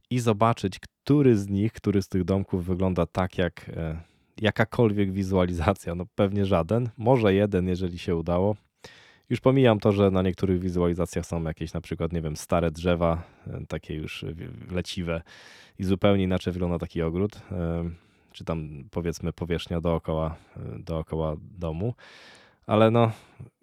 i 0.09 0.19
zobaczyć, 0.19 0.79
który 0.79 1.37
z 1.37 1.47
nich, 1.47 1.73
który 1.73 2.01
z 2.01 2.07
tych 2.07 2.23
domków 2.23 2.65
wygląda 2.65 3.05
tak 3.05 3.37
jak 3.37 3.69
e, 3.69 4.01
jakakolwiek 4.41 5.11
wizualizacja. 5.11 5.95
No 5.95 6.05
pewnie 6.15 6.45
żaden, 6.45 6.89
może 6.97 7.33
jeden, 7.33 7.67
jeżeli 7.67 7.99
się 7.99 8.15
udało. 8.15 8.55
Już 9.29 9.39
pomijam 9.39 9.79
to, 9.79 9.91
że 9.91 10.11
na 10.11 10.21
niektórych 10.21 10.59
wizualizacjach 10.59 11.25
są 11.25 11.43
jakieś 11.43 11.73
na 11.73 11.81
przykład, 11.81 12.13
nie 12.13 12.21
wiem, 12.21 12.35
stare 12.35 12.71
drzewa, 12.71 13.23
e, 13.47 13.65
takie 13.67 13.95
już 13.95 14.25
leciwe 14.71 15.21
i 15.79 15.83
zupełnie 15.83 16.23
inaczej 16.23 16.53
wygląda 16.53 16.79
taki 16.79 17.01
ogród, 17.01 17.41
e, 17.51 17.89
czy 18.31 18.45
tam 18.45 18.83
powiedzmy 18.91 19.33
powierzchnia 19.33 19.81
dookoła, 19.81 20.35
dookoła 20.79 21.35
domu. 21.57 21.93
Ale 22.67 22.91
no, 22.91 23.11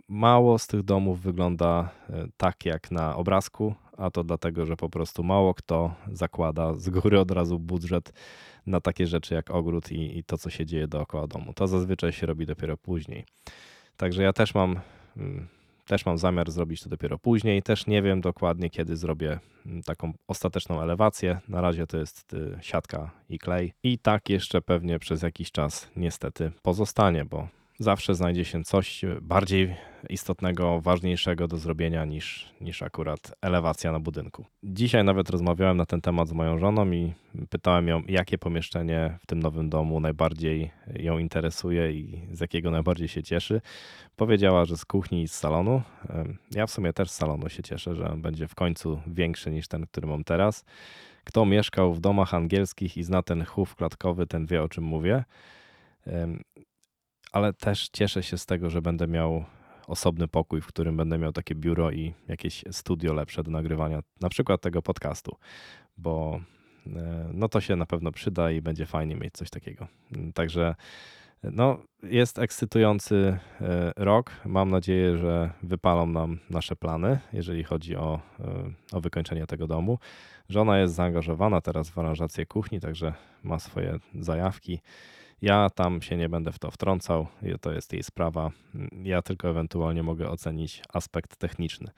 mało 0.09 0.59
z 0.59 0.67
tych 0.67 0.83
domów 0.83 1.21
wygląda 1.21 1.91
tak 2.37 2.67
jak 2.67 2.91
na 2.91 3.17
obrazku, 3.17 3.75
a 3.97 4.11
to 4.11 4.25
dlatego, 4.25 4.67
że 4.67 4.77
po 4.77 4.89
prostu 4.89 5.23
mało 5.23 5.55
kto 5.55 5.95
zakłada 6.13 6.75
z 6.75 6.91
góry 6.91 7.21
od 7.21 7.31
razu 7.31 7.59
budżet 7.59 8.13
na 8.67 8.81
takie 8.81 9.07
rzeczy 9.07 9.35
jak 9.35 9.51
ogród 9.51 9.93
i, 9.93 10.19
i 10.19 10.25
to, 10.25 10.39
co 10.39 10.51
się 10.51 10.67
dzieje 10.67 10.89
dookoła 10.89 11.27
domu. 11.27 11.53
To 11.55 11.67
zazwyczaj 11.67 12.13
się 12.13 12.27
robi 12.27 12.47
dopiero 12.47 12.77
później. 12.77 13.25
Także 13.97 14.23
ja 14.23 14.33
też 14.33 14.55
mam, 14.55 14.81
mm, 15.17 15.49
też 15.87 16.07
mam 16.07 16.19
zamiar 16.19 16.51
zrobić 16.51 16.83
to 16.83 16.89
dopiero 16.89 17.19
później. 17.19 17.63
Też 17.63 17.87
nie 17.87 18.03
wiem 18.03 18.21
dokładnie, 18.21 18.71
kiedy 18.71 18.97
zrobię 18.97 19.39
mm, 19.67 19.83
taką 19.83 20.13
ostateczną 20.29 20.83
elewację. 20.83 21.41
Na 21.49 21.61
razie 21.61 21.87
to 21.87 21.99
jest 21.99 22.35
y, 22.35 22.59
siatka 22.61 23.11
i 23.29 23.39
klej. 23.39 23.73
I 23.83 23.99
tak 23.99 24.31
jeszcze 24.31 24.63
pewnie 24.63 24.99
przez 24.99 25.23
jakiś 25.23 25.53
czas 25.53 25.91
niestety 25.97 26.53
pozostanie, 26.63 27.25
bo 27.25 27.49
zawsze 27.79 28.15
znajdzie 28.15 28.45
się 28.45 28.65
coś 28.65 29.03
bardziej 29.23 29.77
istotnego, 30.11 30.81
ważniejszego 30.81 31.49
do 31.49 31.59
zrobienia 31.59 32.05
niż, 32.05 32.51
niż 32.61 32.83
akurat 32.83 33.35
elewacja 33.41 33.93
na 33.93 34.01
budynku. 34.01 34.47
Dzisiaj 34.63 35.05
nawet 35.05 35.31
rozmawiałem 35.31 35.77
na 35.77 35.87
ten 35.87 36.01
temat 36.01 36.29
z 36.29 36.33
moją 36.33 36.59
żoną 36.59 36.93
i 36.93 37.13
pytałem 37.51 37.89
ją, 37.89 38.03
jakie 38.09 38.39
pomieszczenie 38.39 39.19
w 39.21 39.27
tym 39.27 39.41
nowym 39.41 39.71
domu 39.71 40.01
najbardziej 40.01 40.71
ją 40.95 41.19
interesuje 41.19 41.93
i 41.93 42.29
z 42.33 42.41
jakiego 42.41 42.71
najbardziej 42.71 43.09
się 43.09 43.23
cieszy. 43.23 43.61
Powiedziała, 44.17 44.65
że 44.65 44.77
z 44.77 44.85
kuchni 44.85 45.23
i 45.23 45.29
z 45.29 45.35
salonu. 45.35 45.83
Ja 46.51 46.67
w 46.67 46.71
sumie 46.71 46.93
też 46.93 47.11
z 47.11 47.15
salonu 47.15 47.49
się 47.49 47.63
cieszę, 47.63 47.95
że 47.95 48.15
będzie 48.17 48.49
w 48.49 48.55
końcu 48.55 49.01
większy 49.07 49.51
niż 49.51 49.69
ten, 49.69 49.87
który 49.87 50.07
mam 50.07 50.25
teraz. 50.25 50.65
Kto 51.25 51.47
mieszkał 51.47 51.95
w 51.95 52.01
domach 52.01 52.35
angielskich 52.35 52.97
i 52.97 53.03
zna 53.03 53.23
ten 53.23 53.45
chów 53.45 53.75
klatkowy, 53.75 54.27
ten 54.27 54.47
wie 54.47 54.63
o 54.63 54.69
czym 54.69 54.85
mówię 54.85 55.25
ale 57.35 57.53
też 57.53 57.89
cieszę 57.89 58.23
się 58.23 58.39
z 58.39 58.47
tego, 58.47 58.71
że 58.71 58.83
będę 58.83 59.07
miał 59.07 59.45
osobny 59.87 60.29
pokój, 60.29 60.61
w 60.61 60.67
którym 60.67 60.97
będę 60.97 61.19
miał 61.19 61.33
takie 61.33 61.55
biuro 61.55 61.91
i 61.91 62.15
jakieś 62.29 62.65
studio 62.71 63.15
lepsze 63.15 63.43
do 63.43 63.51
nagrywania, 63.51 64.01
na 64.21 64.29
przykład 64.29 64.61
tego 64.61 64.83
podcastu, 64.83 65.37
bo 65.97 66.41
e, 66.87 67.31
no 67.33 67.49
to 67.49 67.61
się 67.61 67.77
na 67.77 67.87
pewno 67.87 68.13
przyda 68.13 68.51
i 68.51 68.61
będzie 68.61 68.87
fajnie 68.87 69.17
mieć 69.17 69.35
coś 69.35 69.51
takiego. 69.51 69.89
Także 70.35 70.75
no, 71.43 71.79
jest 72.03 72.39
ekscytujący 72.39 73.39
e, 73.61 73.93
rok. 73.97 74.31
Mam 74.45 74.71
nadzieję, 74.71 75.19
że 75.19 75.51
wypalą 75.63 76.07
nam 76.07 76.39
nasze 76.51 76.77
plany, 76.77 77.19
jeżeli 77.33 77.65
chodzi 77.65 77.97
o, 77.97 78.21
e, 78.41 78.97
o 78.97 79.01
wykończenie 79.01 79.47
tego 79.47 79.67
domu. 79.67 79.99
Żona 80.49 80.79
jest 80.79 80.95
zaangażowana 80.95 81.61
teraz 81.61 81.91
w 81.91 81.99
aranżację 81.99 82.47
kuchni, 82.47 82.81
także 82.81 83.15
ma 83.43 83.59
swoje 83.59 83.99
zajawki. 84.15 84.81
Ja 85.45 85.71
tam 85.71 86.03
się 86.03 86.17
nie 86.17 86.29
będę 86.29 86.53
w 86.53 86.59
to 86.59 86.71
wtrącał, 86.71 87.27
to 87.61 87.73
jest 87.73 87.93
jej 87.93 88.03
sprawa. 88.03 88.51
Ja 89.03 89.23
tylko 89.23 89.51
ewentualnie 89.51 90.03
mogę 90.03 90.31
ocenić 90.31 90.83
aspekt 90.93 91.37
techniczny, 91.37 91.91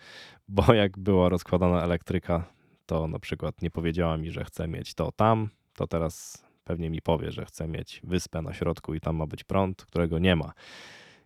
bo 0.49 0.75
jak 0.75 0.99
była 0.99 1.29
rozkładana 1.29 1.83
elektryka, 1.83 2.45
to 2.87 3.09
na 3.09 3.19
przykład 3.19 3.63
nie 3.63 3.71
powiedziała 3.71 4.17
mi, 4.17 4.31
że 4.31 4.45
chce 4.45 4.69
mieć 4.69 4.95
to 4.95 5.13
tam, 5.13 5.49
to 5.75 5.87
teraz 5.87 6.45
pewnie 6.65 6.91
mi 6.91 7.03
powie, 7.03 7.33
że 7.33 7.45
chce 7.45 7.69
mieć 7.69 8.01
wyspę 8.05 8.43
na 8.43 8.53
środku 8.53 8.95
i 8.95 9.01
tam 9.01 9.17
ma 9.17 9.27
być 9.27 9.45
prąd, 9.45 9.85
którego 9.85 10.19
nie 10.19 10.37
ma. 10.37 10.53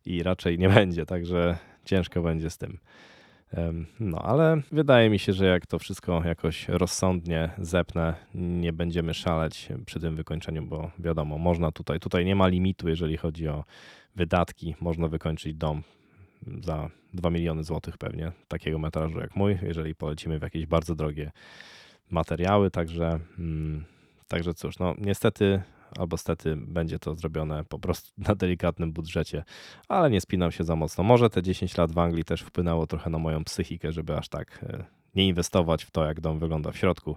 I 0.05 0.23
raczej 0.23 0.59
nie 0.59 0.69
będzie, 0.79 1.07
także 1.07 1.59
ciężko 1.85 2.23
będzie 2.23 2.51
z 2.51 2.59
tym. 2.59 2.79
No, 4.01 4.19
ale 4.19 4.63
wydaje 4.73 5.11
mi 5.11 5.19
się, 5.19 5.33
że 5.33 5.47
jak 5.47 5.67
to 5.67 5.79
wszystko 5.79 6.23
jakoś 6.25 6.69
rozsądnie 6.69 7.51
zepnę, 7.59 8.15
nie 8.35 8.73
będziemy 8.73 9.15
szaleć 9.15 9.69
przy 9.87 10.01
tym 10.01 10.17
wykończeniu, 10.17 10.63
bo 10.63 10.91
wiadomo, 10.99 11.39
można 11.39 11.73
tutaj, 11.73 12.01
tutaj 12.01 12.25
nie 12.25 12.37
ma 12.37 12.49
limitu, 12.49 12.89
jeżeli 12.89 13.17
chodzi 13.17 13.49
o 13.49 13.65
wydatki, 14.17 14.75
można 14.81 15.09
wykończyć 15.09 15.55
dom 15.55 15.83
za 16.63 16.91
2 17.15 17.31
miliony 17.31 17.65
złotych 17.65 17.99
pewnie, 17.99 18.33
takiego 18.49 18.79
metrażu 18.79 19.21
jak 19.21 19.37
mój, 19.37 19.59
jeżeli 19.63 19.95
polecimy 19.95 20.39
w 20.39 20.43
jakieś 20.43 20.67
bardzo 20.67 20.95
drogie 20.95 21.31
materiały, 22.11 22.71
także, 22.71 23.21
mm, 23.39 23.85
także 24.29 24.55
cóż, 24.55 24.79
no 24.79 24.95
niestety 24.99 25.63
albo 25.99 26.17
stety 26.17 26.57
będzie 26.57 26.99
to 26.99 27.15
zrobione 27.15 27.65
po 27.65 27.79
prostu 27.79 28.11
na 28.29 28.35
delikatnym 28.35 28.93
budżecie, 28.93 29.45
ale 29.89 30.11
nie 30.11 30.21
spinam 30.21 30.53
się 30.53 30.65
za 30.65 30.77
mocno. 30.77 31.05
Może 31.05 31.31
te 31.31 31.43
10 31.43 31.77
lat 31.77 31.93
w 31.93 31.99
Anglii 31.99 32.25
też 32.25 32.43
wpłynęło 32.43 32.87
trochę 32.87 33.11
na 33.11 33.19
moją 33.19 33.45
psychikę, 33.45 33.93
żeby 33.93 34.17
aż 34.17 34.29
tak 34.29 34.61
e, 34.63 34.85
nie 35.15 35.29
inwestować 35.29 35.85
w 35.85 35.91
to, 35.91 36.05
jak 36.05 36.21
dom 36.21 36.39
wygląda 36.39 36.73
w 36.73 36.77
środku. 36.77 37.17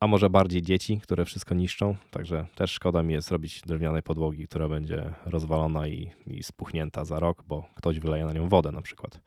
A 0.00 0.06
może 0.06 0.30
bardziej 0.30 0.62
dzieci, 0.62 1.00
które 1.00 1.24
wszystko 1.24 1.54
niszczą, 1.54 1.96
także 2.10 2.46
też 2.54 2.70
szkoda 2.70 3.02
mi 3.02 3.14
jest 3.14 3.28
zrobić 3.28 3.62
drewnianej 3.62 4.02
podłogi, 4.02 4.48
która 4.48 4.68
będzie 4.68 5.12
rozwalona 5.26 5.88
i, 5.88 6.10
i 6.26 6.42
spuchnięta 6.42 7.04
za 7.04 7.20
rok, 7.20 7.44
bo 7.48 7.68
ktoś 7.74 7.98
wyleje 8.00 8.24
na 8.24 8.32
nią 8.32 8.48
wodę 8.48 8.72
na 8.72 8.82
przykład. 8.82 9.20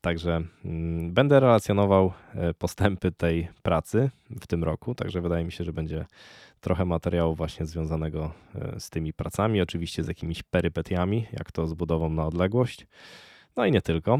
Także 0.00 0.42
mm, 0.64 1.12
będę 1.12 1.40
relacjonował 1.40 2.12
e, 2.34 2.54
postępy 2.54 3.12
tej 3.12 3.48
pracy 3.62 4.10
w 4.40 4.46
tym 4.46 4.64
roku, 4.64 4.94
także 4.94 5.20
wydaje 5.20 5.44
mi 5.44 5.52
się, 5.52 5.64
że 5.64 5.72
będzie 5.72 6.06
trochę 6.60 6.84
materiału 6.84 7.34
właśnie 7.34 7.66
związanego 7.66 8.32
e, 8.54 8.80
z 8.80 8.90
tymi 8.90 9.12
pracami, 9.12 9.60
oczywiście 9.60 10.04
z 10.04 10.08
jakimiś 10.08 10.42
perypetiami, 10.42 11.26
jak 11.32 11.52
to 11.52 11.66
z 11.66 11.74
budową 11.74 12.10
na 12.10 12.26
odległość. 12.26 12.86
No 13.56 13.66
i 13.66 13.72
nie 13.72 13.82
tylko, 13.82 14.18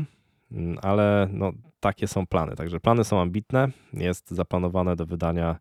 mm, 0.53 0.79
ale 0.83 1.29
no, 1.33 1.53
takie 1.81 2.09
są 2.09 2.27
plany. 2.27 2.57
Także 2.57 2.81
plany 2.81 3.05
są 3.05 3.21
ambitne, 3.21 3.69
jest 3.93 4.31
zaplanowane 4.31 4.97
do 4.97 5.07
wydania 5.07 5.59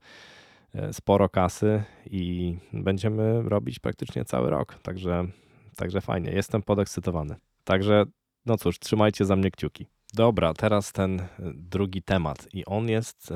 e, 0.73 0.93
sporo 0.93 1.29
kasy 1.29 1.83
i 2.05 2.57
będziemy 2.73 3.41
robić 3.41 3.79
praktycznie 3.79 4.25
cały 4.25 4.49
rok. 4.49 4.75
Także, 4.83 5.25
także 5.75 6.01
fajnie, 6.01 6.31
jestem 6.31 6.63
podekscytowany. 6.63 7.35
Także 7.63 8.05
no 8.45 8.57
cóż, 8.57 8.79
trzymajcie 8.79 9.25
za 9.25 9.35
mnie 9.35 9.51
kciuki. 9.51 9.87
Dobra, 10.15 10.53
teraz 10.53 10.91
ten 10.91 11.19
e, 11.19 11.27
drugi 11.53 12.01
temat. 12.01 12.47
I 12.53 12.65
on 12.65 12.89
jest, 12.89 13.33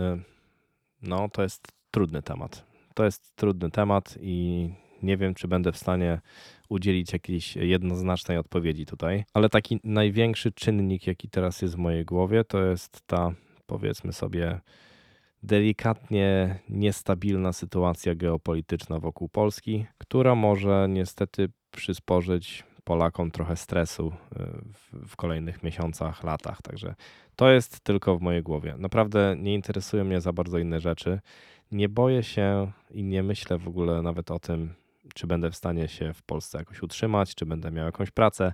no 1.01 1.29
to 1.29 1.43
jest 1.43 1.67
trudny 1.91 2.21
temat. 2.21 2.65
To 2.93 3.05
jest 3.05 3.36
trudny 3.36 3.71
temat 3.71 4.17
i 4.21 4.69
nie 5.03 5.17
wiem, 5.17 5.33
czy 5.33 5.48
będę 5.48 5.71
w 5.71 5.77
stanie 5.77 6.21
udzielić 6.69 7.13
jakiejś 7.13 7.55
jednoznacznej 7.55 8.38
odpowiedzi 8.38 8.86
tutaj, 8.86 9.25
ale 9.33 9.50
taki 9.50 9.79
największy 9.83 10.51
czynnik, 10.51 11.07
jaki 11.07 11.29
teraz 11.29 11.62
jest 11.62 11.75
w 11.75 11.77
mojej 11.77 12.05
głowie, 12.05 12.43
to 12.43 12.63
jest 12.63 13.01
ta, 13.07 13.31
powiedzmy 13.65 14.13
sobie, 14.13 14.59
delikatnie 15.43 16.59
niestabilna 16.69 17.53
sytuacja 17.53 18.15
geopolityczna 18.15 19.00
wokół 19.00 19.29
Polski, 19.29 19.86
która 19.98 20.36
może 20.36 20.88
niestety 20.89 21.50
przysporzyć 21.71 22.63
Polakom 22.89 23.31
trochę 23.31 23.55
stresu 23.55 24.08
y, 24.08 25.05
w, 25.08 25.15
kolejnych 25.15 25.63
miesiącach, 25.63 26.24
latach. 26.24 26.62
Także 26.62 26.96
to 27.36 27.50
jest 27.50 27.79
tylko 27.79 28.17
w 28.17 28.22
mojej 28.22 28.43
głowie. 28.43 28.75
Naprawdę 28.77 29.36
nie 29.39 29.53
interesują 29.53 30.03
mnie 30.03 30.22
za 30.22 30.34
bardzo 30.34 30.58
inne 30.58 30.79
rzeczy 30.79 31.19
nie 31.72 31.89
boję 31.89 32.24
się 32.24 32.72
i 32.91 33.03
nie 33.03 33.24
myślę 33.24 33.58
w 33.58 33.67
ogóle 33.67 34.01
nawet 34.01 34.31
o 34.31 34.39
tym, 34.39 34.74
czy 35.13 35.27
będę 35.27 35.51
w 35.51 35.55
stanie 35.55 35.88
się 35.88 36.13
w 36.13 36.24
Polsce 36.24 36.58
jakoś 36.58 36.84
utrzymać, 36.84 37.36
czy 37.36 37.46
będę 37.46 37.72
miał 37.72 37.86
jakąś 37.86 38.12
pracę. 38.12 38.53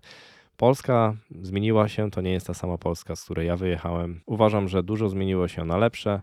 Polska 0.57 1.15
zmieniła 1.41 1.87
się, 1.87 2.11
to 2.11 2.21
nie 2.21 2.31
jest 2.31 2.47
ta 2.47 2.53
sama 2.53 2.77
Polska, 2.77 3.15
z 3.15 3.23
której 3.23 3.47
ja 3.47 3.57
wyjechałem. 3.57 4.21
Uważam, 4.25 4.67
że 4.67 4.83
dużo 4.83 5.09
zmieniło 5.09 5.47
się 5.47 5.65
na 5.65 5.77
lepsze 5.77 6.21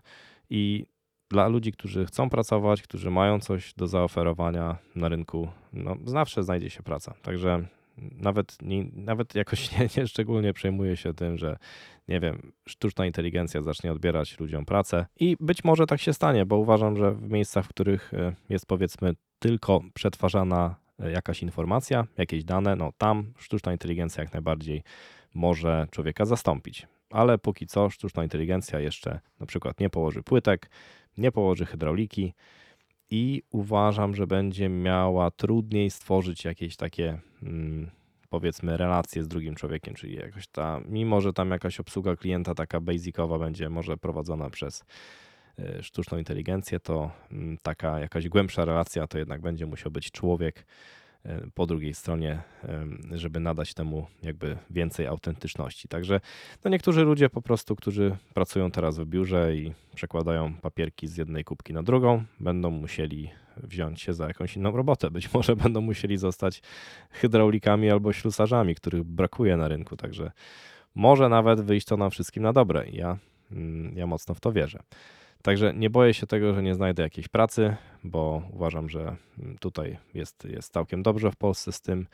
i 0.49 0.85
dla 1.29 1.47
ludzi, 1.47 1.71
którzy 1.71 2.05
chcą 2.05 2.29
pracować, 2.29 2.81
którzy 2.81 3.11
mają 3.11 3.39
coś 3.39 3.73
do 3.73 3.87
zaoferowania 3.87 4.77
na 4.95 5.09
rynku, 5.09 5.47
no 5.73 5.95
zawsze 6.05 6.43
znajdzie 6.43 6.69
się 6.69 6.83
praca. 6.83 7.13
Także 7.21 7.65
nawet, 7.97 8.57
nie, 8.61 8.83
nawet 8.93 9.35
jakoś 9.35 9.71
nie, 9.71 9.87
nie 9.97 10.07
szczególnie 10.07 10.53
przejmuję 10.53 10.97
się 10.97 11.13
tym, 11.13 11.37
że 11.37 11.57
nie 12.07 12.19
wiem, 12.19 12.51
sztuczna 12.67 13.05
inteligencja 13.05 13.61
zacznie 13.61 13.91
odbierać 13.91 14.39
ludziom 14.39 14.65
pracę 14.65 15.05
i 15.19 15.37
być 15.39 15.63
może 15.63 15.85
tak 15.85 16.01
się 16.01 16.13
stanie, 16.13 16.45
bo 16.45 16.57
uważam, 16.57 16.97
że 16.97 17.11
w 17.11 17.29
miejscach, 17.29 17.65
w 17.65 17.69
których 17.69 18.13
e, 18.13 18.33
jest 18.49 18.65
powiedzmy 18.65 19.13
tylko 19.39 19.81
przetwarzana 19.93 20.75
e, 20.99 21.11
jakaś 21.11 21.43
informacja, 21.43 22.07
jakieś 22.17 22.43
dane, 22.43 22.75
no 22.75 22.91
tam 22.97 23.33
sztuczna 23.37 23.71
inteligencja 23.71 24.23
jak 24.23 24.33
najbardziej 24.33 24.83
może 25.33 25.87
człowieka 25.91 26.25
zastąpić. 26.25 26.87
Ale 27.09 27.37
póki 27.37 27.67
co 27.67 27.89
sztuczna 27.89 28.23
inteligencja 28.23 28.79
jeszcze 28.79 29.19
na 29.39 29.45
przykład 29.45 29.79
nie 29.79 29.89
położy 29.89 30.23
płytek, 30.23 30.69
nie 31.17 31.31
położy 31.31 31.65
hydrauliki 31.65 32.33
i 33.13 33.43
uważam, 33.51 34.15
że 34.15 34.27
będzie 34.27 34.69
miała 34.69 35.31
trudniej 35.31 35.89
stworzyć 35.89 36.45
jakieś 36.45 36.75
takie 36.75 37.19
mm, 37.43 37.89
powiedzmy 38.29 38.77
relacje 38.77 39.23
z 39.23 39.27
drugim 39.27 39.55
człowiekiem, 39.55 39.93
czyli 39.93 40.15
jakoś 40.15 40.47
ta, 40.47 40.81
mimo 40.85 41.21
że 41.21 41.33
tam 41.33 41.51
jakaś 41.51 41.79
obsługa 41.79 42.15
klienta 42.15 42.55
taka 42.55 42.79
basicowa 42.79 43.39
będzie 43.39 43.69
może 43.69 43.97
prowadzona 43.97 44.49
przez 44.49 44.85
e, 45.59 45.83
sztuczną 45.83 46.17
inteligencję, 46.17 46.79
to 46.79 47.11
mm, 47.31 47.57
taka 47.61 47.99
jakaś 47.99 48.29
głębsza 48.29 48.65
relacja 48.65 49.07
to 49.07 49.17
jednak 49.17 49.41
będzie 49.41 49.65
musiał 49.65 49.91
być 49.91 50.11
człowiek, 50.11 50.65
po 51.53 51.65
drugiej 51.65 51.93
stronie, 51.93 52.41
żeby 53.11 53.39
nadać 53.39 53.73
temu 53.73 54.07
jakby 54.23 54.57
więcej 54.69 55.07
autentyczności. 55.07 55.87
Także 55.87 56.19
no 56.63 56.71
niektórzy 56.71 57.03
ludzie 57.03 57.29
po 57.29 57.41
prostu, 57.41 57.75
którzy 57.75 58.17
pracują 58.33 58.71
teraz 58.71 58.99
w 58.99 59.05
biurze 59.05 59.55
i 59.55 59.73
przekładają 59.95 60.53
papierki 60.53 61.07
z 61.07 61.17
jednej 61.17 61.43
kubki 61.43 61.73
na 61.73 61.83
drugą, 61.83 62.23
będą 62.39 62.71
musieli 62.71 63.29
wziąć 63.57 64.01
się 64.01 64.13
za 64.13 64.27
jakąś 64.27 64.57
inną 64.57 64.71
robotę. 64.71 65.11
Być 65.11 65.29
może 65.33 65.55
będą 65.55 65.81
musieli 65.81 66.17
zostać 66.17 66.61
hydraulikami 67.11 67.89
albo 67.89 68.13
ślusarzami, 68.13 68.75
których 68.75 69.03
brakuje 69.03 69.57
na 69.57 69.67
rynku. 69.67 69.97
Także 69.97 70.31
może 70.95 71.29
nawet 71.29 71.61
wyjść 71.61 71.87
to 71.87 71.97
nam 71.97 72.11
wszystkim 72.11 72.43
na 72.43 72.53
dobre. 72.53 72.85
Ja, 72.91 73.17
mm, 73.51 73.97
ja 73.97 74.07
mocno 74.07 74.35
w 74.35 74.39
to 74.39 74.51
wierzę. 74.51 74.79
Także 75.43 75.73
nie 75.73 75.89
boję 75.89 76.13
się 76.13 76.27
tego, 76.27 76.53
że 76.53 76.63
nie 76.63 76.75
znajdę 76.75 77.03
jakiejś 77.03 77.27
pracy, 77.27 77.75
bo 78.03 78.41
uważam, 78.53 78.89
że 78.89 79.15
tutaj 79.59 79.97
jest, 80.13 80.45
jest 80.45 80.73
całkiem 80.73 81.03
dobrze 81.03 81.31
w 81.31 81.35
Polsce 81.35 81.71
z 81.71 81.81
tym 81.81 82.07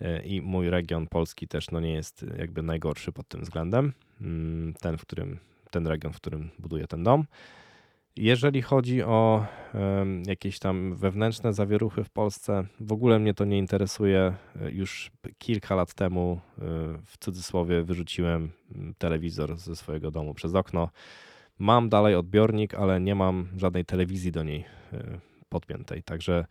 e, 0.00 0.22
i 0.22 0.42
mój 0.42 0.70
region 0.70 1.06
polski 1.06 1.48
też 1.48 1.70
no 1.70 1.80
nie 1.80 1.92
jest 1.92 2.26
jakby 2.38 2.62
najgorszy 2.62 3.12
pod 3.12 3.28
tym 3.28 3.40
względem. 3.40 3.92
Mm, 4.20 4.74
ten, 4.80 4.98
w 4.98 5.02
którym, 5.02 5.38
ten 5.70 5.86
region, 5.86 6.12
w 6.12 6.16
którym 6.16 6.50
buduję 6.58 6.86
ten 6.86 7.04
dom. 7.04 7.24
Jeżeli 8.16 8.62
chodzi 8.62 9.02
o 9.02 9.46
jakieś 10.26 10.58
tam 10.58 10.96
wewnętrzne 10.96 11.52
zawieruchy 11.52 12.04
w 12.04 12.10
Polsce, 12.10 12.66
w 12.80 12.92
ogóle 12.92 13.18
mnie 13.18 13.34
to 13.34 13.44
nie 13.44 13.58
interesuje. 13.58 14.34
Już 14.72 15.10
kilka 15.38 15.74
lat 15.74 15.94
temu, 15.94 16.40
e, 16.58 16.62
w 17.06 17.18
cudzysłowie, 17.18 17.82
wyrzuciłem 17.82 18.50
telewizor 18.98 19.56
ze 19.56 19.76
swojego 19.76 20.10
domu 20.10 20.34
przez 20.34 20.54
okno 20.54 20.88
Mam 21.58 21.88
dalej 21.88 22.14
odbiornik, 22.14 22.74
ale 22.74 23.00
nie 23.00 23.14
mam 23.14 23.48
żadnej 23.56 23.84
telewizji 23.84 24.32
do 24.32 24.42
niej 24.42 24.64
e, 24.92 25.18
podpiętej. 25.48 26.02
Także 26.02 26.46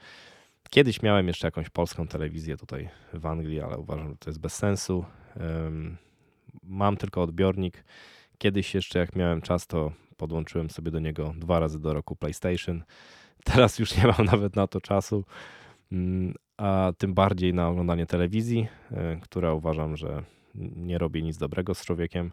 kiedyś 0.70 1.02
miałem 1.02 1.28
jeszcze 1.28 1.48
jakąś 1.48 1.70
polską 1.70 2.08
telewizję 2.08 2.58
tutaj 2.58 2.90
w 3.14 3.26
Anglii, 3.26 3.62
ale 3.62 3.78
uważam, 3.78 4.10
że 4.10 4.18
to 4.18 4.30
jest 4.30 4.40
bez 4.40 4.56
sensu. 4.56 5.06
Mam 6.64 6.98
tylko 6.98 7.22
odbiornik. 7.22 7.84
Kiedyś 8.38 8.76
jeszcze, 8.76 9.00
jak 9.00 9.16
miałem 9.16 9.42
czas, 9.42 9.68
to 9.68 9.92
podłączyłem 10.18 10.70
sobie 10.70 10.92
do 10.92 11.00
niego 11.00 11.34
dwa 11.38 11.60
razy 11.60 11.80
do 11.80 11.94
roku 11.94 12.16
PlayStation. 12.16 12.84
Teraz 13.54 13.80
już 13.80 13.98
nie 13.98 14.08
mam 14.08 14.26
nawet 14.26 14.56
na 14.56 14.68
to 14.68 14.82
czasu, 14.82 15.24
mm, 15.92 16.34
a 16.58 16.94
tym 16.98 17.14
bardziej 17.14 17.54
na 17.54 17.70
oglądanie 17.70 18.06
telewizji, 18.06 18.68
e, 18.92 19.20
która 19.22 19.54
uważam, 19.54 19.98
że 19.98 20.24
nie 20.76 20.98
robi 20.98 21.24
nic 21.24 21.38
dobrego 21.38 21.76
z 21.76 21.86
człowiekiem. 21.86 22.32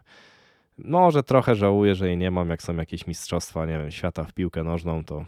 Może 0.77 1.23
trochę 1.23 1.55
żałuję, 1.55 1.95
że 1.95 2.07
jej 2.07 2.17
nie 2.17 2.31
mam, 2.31 2.49
jak 2.49 2.63
są 2.63 2.75
jakieś 2.75 3.07
mistrzostwa, 3.07 3.65
nie 3.65 3.77
wiem, 3.77 3.91
świata 3.91 4.23
w 4.23 4.33
piłkę 4.33 4.63
nożną, 4.63 5.03
to 5.03 5.25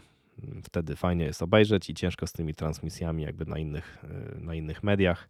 wtedy 0.62 0.96
fajnie 0.96 1.24
jest 1.24 1.42
obejrzeć 1.42 1.90
i 1.90 1.94
ciężko 1.94 2.26
z 2.26 2.32
tymi 2.32 2.54
transmisjami 2.54 3.22
jakby 3.22 3.46
na 3.46 3.58
innych, 3.58 4.04
y, 4.38 4.40
na 4.40 4.54
innych 4.54 4.82
mediach, 4.82 5.28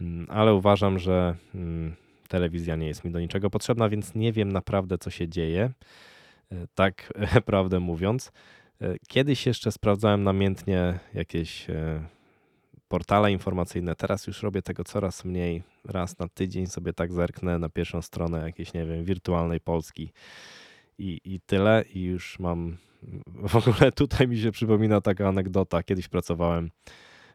mm, 0.00 0.26
ale 0.30 0.54
uważam, 0.54 0.98
że 0.98 1.34
mm, 1.54 1.94
telewizja 2.28 2.76
nie 2.76 2.86
jest 2.86 3.04
mi 3.04 3.10
do 3.10 3.20
niczego 3.20 3.50
potrzebna, 3.50 3.88
więc 3.88 4.14
nie 4.14 4.32
wiem 4.32 4.52
naprawdę, 4.52 4.98
co 4.98 5.10
się 5.10 5.28
dzieje, 5.28 5.70
y, 6.52 6.56
tak 6.74 7.12
prawdę 7.46 7.80
mówiąc. 7.80 8.32
Y, 8.82 8.96
kiedyś 9.08 9.46
jeszcze 9.46 9.72
sprawdzałem 9.72 10.24
namiętnie 10.24 10.98
jakieś 11.14 11.66
portale 12.88 13.32
informacyjne. 13.32 13.94
Teraz 13.94 14.26
już 14.26 14.42
robię 14.42 14.62
tego 14.62 14.84
coraz 14.84 15.24
mniej. 15.24 15.62
Raz 15.84 16.18
na 16.18 16.28
tydzień 16.28 16.66
sobie 16.66 16.92
tak 16.92 17.12
zerknę 17.12 17.58
na 17.58 17.68
pierwszą 17.68 18.02
stronę 18.02 18.38
jakiejś, 18.38 18.74
nie 18.74 18.86
wiem, 18.86 19.04
wirtualnej 19.04 19.60
Polski 19.60 20.12
i, 20.98 21.20
i 21.24 21.40
tyle. 21.40 21.84
I 21.94 22.02
już 22.02 22.38
mam. 22.38 22.76
W 23.34 23.56
ogóle 23.56 23.92
tutaj 23.92 24.28
mi 24.28 24.38
się 24.38 24.52
przypomina 24.52 25.00
taka 25.00 25.28
anegdota. 25.28 25.82
Kiedyś 25.82 26.08
pracowałem 26.08 26.70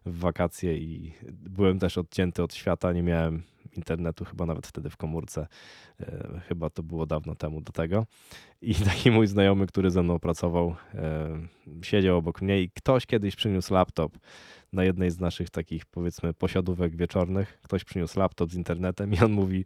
w 0.05 0.19
wakacje 0.19 0.77
i 0.77 1.13
byłem 1.31 1.79
też 1.79 1.97
odcięty 1.97 2.43
od 2.43 2.53
świata. 2.53 2.93
Nie 2.93 3.03
miałem 3.03 3.43
internetu, 3.73 4.25
chyba 4.25 4.45
nawet 4.45 4.67
wtedy 4.67 4.89
w 4.89 4.97
komórce. 4.97 5.47
E, 5.99 6.41
chyba 6.47 6.69
to 6.69 6.83
było 6.83 7.05
dawno 7.05 7.35
temu 7.35 7.61
do 7.61 7.71
tego. 7.71 8.05
I 8.61 8.75
taki 8.91 9.11
mój 9.11 9.27
znajomy, 9.27 9.67
który 9.67 9.91
ze 9.91 10.03
mną 10.03 10.19
pracował, 10.19 10.75
e, 10.93 11.39
siedział 11.81 12.17
obok 12.17 12.41
mnie 12.41 12.61
i 12.61 12.69
ktoś 12.69 13.05
kiedyś 13.05 13.35
przyniósł 13.35 13.73
laptop 13.73 14.17
na 14.73 14.83
jednej 14.83 15.11
z 15.11 15.19
naszych 15.19 15.49
takich 15.49 15.85
powiedzmy 15.85 16.33
posiadówek 16.33 16.95
wieczornych. 16.95 17.59
Ktoś 17.61 17.83
przyniósł 17.83 18.19
laptop 18.19 18.51
z 18.51 18.55
internetem 18.55 19.13
i 19.13 19.19
on 19.19 19.31
mówi 19.31 19.65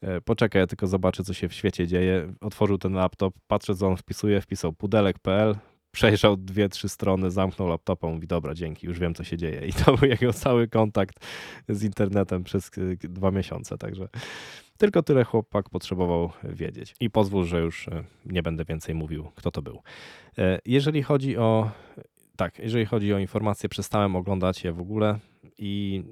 e, 0.00 0.20
poczekaj, 0.20 0.60
ja 0.60 0.66
tylko 0.66 0.86
zobaczę, 0.86 1.24
co 1.24 1.34
się 1.34 1.48
w 1.48 1.54
świecie 1.54 1.86
dzieje. 1.86 2.32
Otworzył 2.40 2.78
ten 2.78 2.92
laptop, 2.92 3.34
patrzę, 3.46 3.74
co 3.74 3.86
on 3.88 3.96
wpisuje, 3.96 4.40
wpisał 4.40 4.72
pudelek.pl, 4.72 5.56
przejrzał 5.90 6.36
dwie, 6.36 6.68
trzy 6.68 6.88
strony, 6.88 7.30
zamknął 7.30 7.68
laptopa, 7.68 8.08
mówi 8.08 8.26
dobra, 8.26 8.54
dzięki, 8.54 8.86
już 8.86 8.98
wiem, 8.98 9.14
co 9.14 9.24
się 9.24 9.36
dzieje. 9.36 9.66
I 9.66 9.72
to 9.72 9.96
był 9.96 10.08
jego 10.08 10.32
cały 10.32 10.68
kontakt 10.68 11.26
z 11.68 11.82
internetem 11.82 12.44
przez 12.44 12.70
e, 12.78 13.08
dwa 13.08 13.30
miesiące, 13.30 13.78
także 13.78 14.08
tylko 14.78 15.02
tyle 15.02 15.24
chłopak 15.24 15.70
potrzebował 15.70 16.30
wiedzieć. 16.44 16.94
I 17.00 17.10
pozwól, 17.10 17.44
że 17.44 17.60
już 17.60 17.88
e, 17.88 18.04
nie 18.26 18.42
będę 18.42 18.64
więcej 18.64 18.94
mówił, 18.94 19.30
kto 19.34 19.50
to 19.50 19.62
był. 19.62 19.82
Jeżeli 20.64 21.02
chodzi 21.02 21.36
o 21.36 21.70
tak, 22.36 22.58
jeżeli 22.58 22.86
chodzi 22.86 23.14
o 23.14 23.18
informacje, 23.18 23.68
przestałem 23.68 24.16
oglądać 24.16 24.64
je 24.64 24.72
w 24.72 24.80
ogóle 24.80 25.18
i 25.58 26.02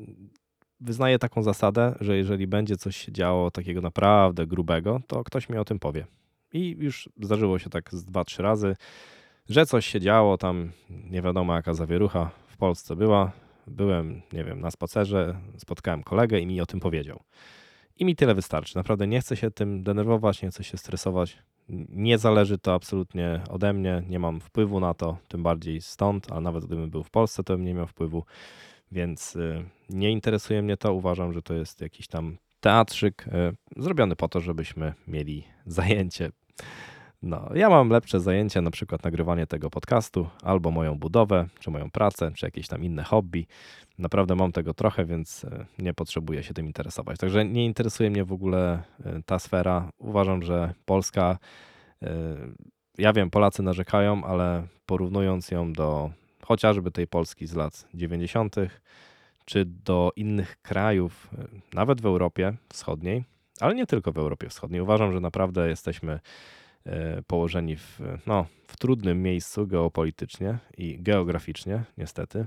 wyznaję 0.81 1.19
taką 1.19 1.43
zasadę, 1.43 1.95
że 2.01 2.17
jeżeli 2.17 2.47
będzie 2.47 2.77
coś 2.77 2.97
się 2.97 3.13
działo 3.13 3.51
takiego 3.51 3.81
naprawdę 3.81 4.47
grubego, 4.47 5.01
to 5.07 5.25
ktoś 5.25 5.49
mi 5.49 5.59
o 5.59 5.65
tym 5.65 5.79
powie. 5.79 6.07
I 6.53 6.77
już 6.79 7.09
zdarzyło 7.23 7.59
się 7.59 7.71
tak 7.71 7.95
z 7.95 8.05
dwa, 8.05 8.25
trzy 8.25 8.43
razy, 8.43 8.77
że 9.49 9.67
coś 9.67 9.87
się 9.87 10.01
działo, 10.01 10.39
tam 10.39 10.73
nie 10.91 11.23
wiadomo 11.23 11.55
jaka 11.55 11.75
zawierucha 11.75 12.31
w 12.47 12.57
Polsce 12.57 12.97
była. 12.97 13.33
Byłem, 13.67 14.23
nie 14.33 14.45
wiem, 14.45 14.61
na 14.61 14.71
spacerze, 14.71 15.41
spotkałem 15.57 16.03
kolegę 16.03 16.41
i 16.41 16.47
mi 16.47 16.61
o 16.61 16.67
tym 16.67 16.81
powiedział. 16.81 17.21
I 18.01 18.05
mi 18.05 18.17
tyle 18.17 18.35
wystarczy. 18.35 18.77
Naprawdę 18.77 19.07
nie 19.07 19.21
chcę 19.21 19.37
się 19.37 19.51
tym 19.51 19.83
denerwować, 19.83 20.43
nie 20.43 20.51
chcę 20.51 20.65
się 20.65 20.77
stresować. 20.77 21.39
Nie 21.89 22.19
zależy 22.19 22.59
to 22.59 22.75
absolutnie 22.75 23.41
ode 23.51 23.73
mnie, 23.73 24.03
nie 24.09 24.19
mam 24.19 24.41
wpływu 24.41 24.81
na 24.81 24.95
to, 24.95 25.19
tym 25.29 25.43
bardziej 25.43 25.81
stąd, 25.81 26.33
a 26.33 26.41
nawet 26.41 26.65
gdybym 26.65 26.91
był 26.91 27.03
w 27.03 27.11
Polsce, 27.11 27.45
to 27.45 27.57
bym 27.57 27.65
nie 27.65 27.75
miał 27.75 27.87
wpływu, 27.87 28.25
więc 28.93 29.37
y, 29.37 29.65
nie 29.91 30.11
interesuje 30.11 30.63
mnie 30.63 30.77
to. 30.77 30.95
Uważam, 30.95 31.33
że 31.33 31.43
to 31.43 31.55
jest 31.55 31.81
jakiś 31.81 32.07
tam 32.07 32.39
teatrzyk 32.61 33.27
y, 33.27 33.83
zrobiony 33.83 34.17
po 34.17 34.29
to, 34.29 34.41
żebyśmy 34.41 34.95
mieli 35.09 35.45
zajęcie. 35.67 36.31
No, 37.23 37.49
ja 37.55 37.71
mam 37.71 37.89
lepsze 37.89 38.21
zajęcia, 38.21 38.63
na 38.63 38.71
przykład 38.71 39.05
nagrywanie 39.05 39.47
tego 39.47 39.71
podcastu, 39.71 40.29
albo 40.43 40.71
moją 40.71 40.99
budowę, 40.99 41.47
czy 41.59 41.71
moją 41.71 41.91
pracę, 41.91 42.33
czy 42.35 42.47
jakieś 42.47 42.69
tam 42.69 42.85
inne 42.85 43.03
hobby. 43.03 43.47
Naprawdę 43.99 44.35
mam 44.35 44.53
tego 44.53 44.75
trochę, 44.75 45.05
więc 45.05 45.45
y, 45.45 45.67
nie 45.79 45.95
potrzebuję 45.95 46.43
się 46.43 46.55
tym 46.55 46.67
interesować. 46.67 47.19
Także 47.19 47.45
nie 47.45 47.67
interesuje 47.67 48.11
mnie 48.11 48.25
w 48.25 48.33
ogóle 48.33 48.83
ta 49.27 49.39
sfera. 49.39 49.91
Uważam, 49.99 50.43
że 50.43 50.75
Polska 50.85 51.39
ja 52.99 53.13
wiem, 53.13 53.31
Polacy 53.31 53.63
narzekają, 53.63 54.25
ale 54.25 54.67
porównując 54.87 55.51
ją 55.51 55.73
do 55.73 56.11
chociażby 56.43 56.91
tej 56.91 57.07
Polski 57.07 57.47
z 57.47 57.55
lat 57.55 57.89
90., 57.95 58.57
czy 59.45 59.65
do 59.65 60.13
innych 60.17 60.63
krajów, 60.63 61.31
nawet 61.75 62.01
w 62.01 62.07
Europie 62.07 62.53
Wschodniej, 62.73 63.25
ale 63.61 63.75
nie 63.75 63.87
tylko 63.87 64.13
w 64.13 64.19
Europie 64.19 64.49
Wschodniej, 64.49 64.81
uważam, 64.81 65.13
że 65.13 65.21
naprawdę 65.21 65.69
jesteśmy 65.69 66.13
e, 66.13 66.21
położeni 67.27 67.77
w, 67.77 68.01
no, 68.27 68.47
w 68.67 68.77
trudnym 68.77 69.23
miejscu 69.23 69.67
geopolitycznie 69.67 70.59
i 70.79 71.03
geograficznie, 71.03 71.85
niestety, 71.99 72.47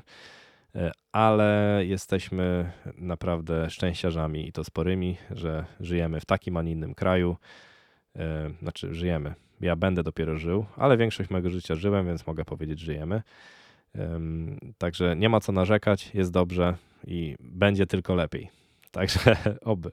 e, 0.75 0.91
ale 1.11 1.81
jesteśmy 1.85 2.71
naprawdę 2.97 3.69
szczęściarzami 3.69 4.47
i 4.47 4.51
to 4.51 4.63
sporymi, 4.63 5.17
że 5.31 5.65
żyjemy 5.79 6.19
w 6.19 6.25
takim, 6.25 6.57
a 6.57 6.61
nie 6.61 6.71
innym 6.71 6.95
kraju. 6.95 7.37
E, 8.15 8.49
znaczy, 8.61 8.93
żyjemy, 8.93 9.33
ja 9.61 9.75
będę 9.75 10.03
dopiero 10.03 10.37
żył, 10.37 10.65
ale 10.77 10.97
większość 10.97 11.29
mojego 11.29 11.49
życia 11.49 11.75
żyłem, 11.75 12.07
więc 12.07 12.27
mogę 12.27 12.45
powiedzieć, 12.45 12.79
żyjemy. 12.79 13.21
Także 14.77 15.15
nie 15.15 15.29
ma 15.29 15.39
co 15.39 15.51
narzekać, 15.51 16.11
jest 16.13 16.31
dobrze 16.31 16.75
i 17.07 17.35
będzie 17.39 17.85
tylko 17.85 18.15
lepiej. 18.15 18.62
Także 18.93 19.35
oby. 19.61 19.91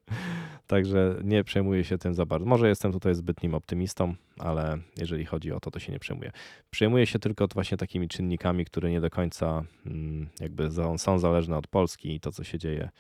Także 0.67 1.17
nie 1.25 1.45
przejmuję 1.45 1.85
się 1.85 1.99
tym 1.99 2.15
za 2.15 2.27
bardzo. 2.27 2.47
Może 2.47 2.69
jestem 2.69 2.93
tutaj 2.93 3.15
zbytnim 3.15 3.55
optymistą, 3.55 4.15
ale 4.39 4.79
jeżeli 4.97 5.25
chodzi 5.25 5.53
o 5.53 5.61
to, 5.61 5.71
to 5.71 5.79
się 5.81 5.93
nie 5.93 5.99
przejmuję. 5.99 6.31
Przejmuję 6.71 7.07
się 7.07 7.19
tylko 7.19 7.47
właśnie 7.55 7.77
takimi 7.77 8.09
czynnikami, 8.09 8.65
które 8.65 8.91
nie 8.91 9.01
do 9.01 9.11
końca 9.11 9.65
mm, 9.87 10.29
jakby 10.41 10.69
są 10.97 11.19
zależne 11.19 11.57
od 11.57 11.67
Polski 11.67 12.15
i 12.15 12.21
to, 12.21 12.33
co 12.33 12.45
się 12.45 12.59
dzieje 12.59 12.91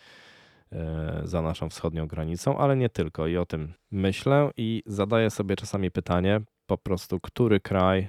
e, 0.72 1.20
za 1.24 1.42
naszą 1.42 1.68
wschodnią 1.68 2.06
granicą, 2.06 2.58
ale 2.58 2.76
nie 2.76 2.88
tylko. 2.88 3.26
I 3.26 3.36
o 3.36 3.46
tym 3.46 3.72
myślę 3.90 4.50
i 4.56 4.82
zadaję 4.86 5.30
sobie 5.30 5.56
czasami 5.56 5.90
pytanie, 5.90 6.40
po 6.66 6.78
prostu, 6.78 7.20
który 7.20 7.60
kraj 7.60 8.08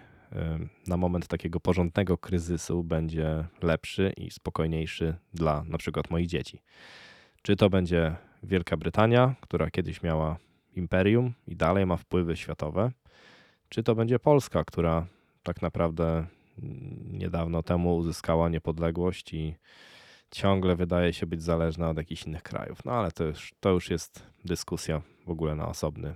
na 0.88 0.98
moment 0.98 1.28
takiego 1.28 1.60
porządnego 1.60 2.18
kryzysu 2.18 2.84
będzie 2.84 3.46
lepszy 3.62 4.14
i 4.18 4.32
spokojniejszy 4.32 5.16
dla 5.34 5.64
na 5.64 5.78
przykład 5.78 6.10
moich 6.10 6.28
dzieci. 6.28 6.62
Czy 7.42 7.56
to 7.56 7.70
będzie 7.70 8.16
Wielka 8.44 8.78
Brytania, 8.78 9.36
która 9.42 9.72
kiedyś 9.72 10.04
miała 10.04 10.38
imperium 10.76 11.34
i 11.48 11.56
dalej 11.56 11.86
ma 11.86 11.98
wpływy 11.98 12.38
światowe, 12.38 12.92
czy 13.70 13.84
to 13.84 13.96
będzie 13.96 14.20
Polska, 14.20 14.64
która 14.64 15.06
tak 15.44 15.62
naprawdę 15.62 16.26
niedawno 17.12 17.64
temu 17.64 17.98
uzyskała 17.98 18.50
niepodległość 18.50 19.34
i 19.34 19.56
ciągle 20.32 20.76
wydaje 20.76 21.14
się 21.14 21.26
być 21.26 21.44
zależna 21.44 21.90
od 21.90 21.98
jakichś 21.98 22.24
innych 22.24 22.44
krajów. 22.44 22.86
No 22.86 22.92
ale 22.92 23.12
to 23.12 23.24
już, 23.24 23.54
to 23.60 23.70
już 23.70 23.90
jest 23.90 24.24
dyskusja 24.46 25.02
w 25.26 25.30
ogóle 25.30 25.56
na 25.56 25.68
osobny 25.68 26.16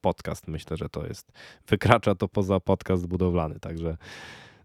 podcast. 0.00 0.48
Myślę, 0.48 0.76
że 0.76 0.88
to 0.88 1.06
jest, 1.06 1.32
wykracza 1.68 2.14
to 2.14 2.28
poza 2.28 2.60
podcast 2.60 3.06
budowlany, 3.06 3.60
także 3.60 3.96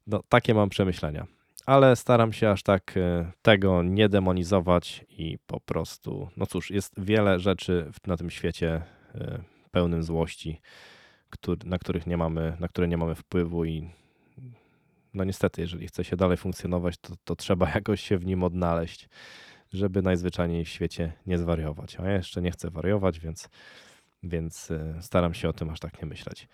no, 0.07 0.23
takie 0.29 0.53
mam 0.53 0.69
przemyślenia. 0.69 1.27
Ale 1.67 1.95
staram 1.95 2.33
się 2.33 2.49
aż 2.49 2.63
tak 2.63 2.97
e, 2.97 3.31
tego 3.41 3.83
nie 3.83 4.09
demonizować 4.09 5.05
i 5.09 5.37
po 5.47 5.59
prostu, 5.59 6.29
no 6.37 6.45
cóż, 6.45 6.71
jest 6.71 6.93
wiele 6.97 7.39
rzeczy 7.39 7.91
na 8.07 8.17
tym 8.17 8.29
świecie 8.29 8.81
e, 9.15 9.39
pełnym 9.71 10.03
złości, 10.03 10.61
na 11.65 11.79
których 11.79 12.07
nie 12.07 12.17
mamy, 12.17 12.57
na 12.59 12.67
które 12.67 12.87
nie 12.87 12.97
mamy 12.97 13.15
wpływu 13.15 13.65
i 13.65 13.89
no 15.13 15.23
niestety, 15.23 15.61
jeżeli 15.61 15.87
chce 15.87 16.03
się 16.03 16.15
dalej 16.15 16.37
funkcjonować, 16.37 16.97
to, 16.97 17.13
to 17.23 17.35
trzeba 17.35 17.69
jakoś 17.75 18.01
się 18.01 18.17
w 18.17 18.25
nim 18.25 18.43
odnaleźć, 18.43 19.09
żeby 19.73 20.01
najzwyczajniej 20.01 20.65
w 20.65 20.69
świecie 20.69 21.13
nie 21.25 21.37
zwariować. 21.37 21.99
A 21.99 22.05
ja 22.05 22.13
jeszcze 22.13 22.41
nie 22.41 22.51
chcę 22.51 22.69
wariować, 22.69 23.19
więc, 23.19 23.49
więc 24.23 24.71
e, 24.71 25.01
staram 25.01 25.33
się 25.33 25.49
o 25.49 25.53
tym 25.53 25.69
aż 25.69 25.79
tak 25.79 26.01
nie 26.01 26.07
myśleć. 26.07 26.47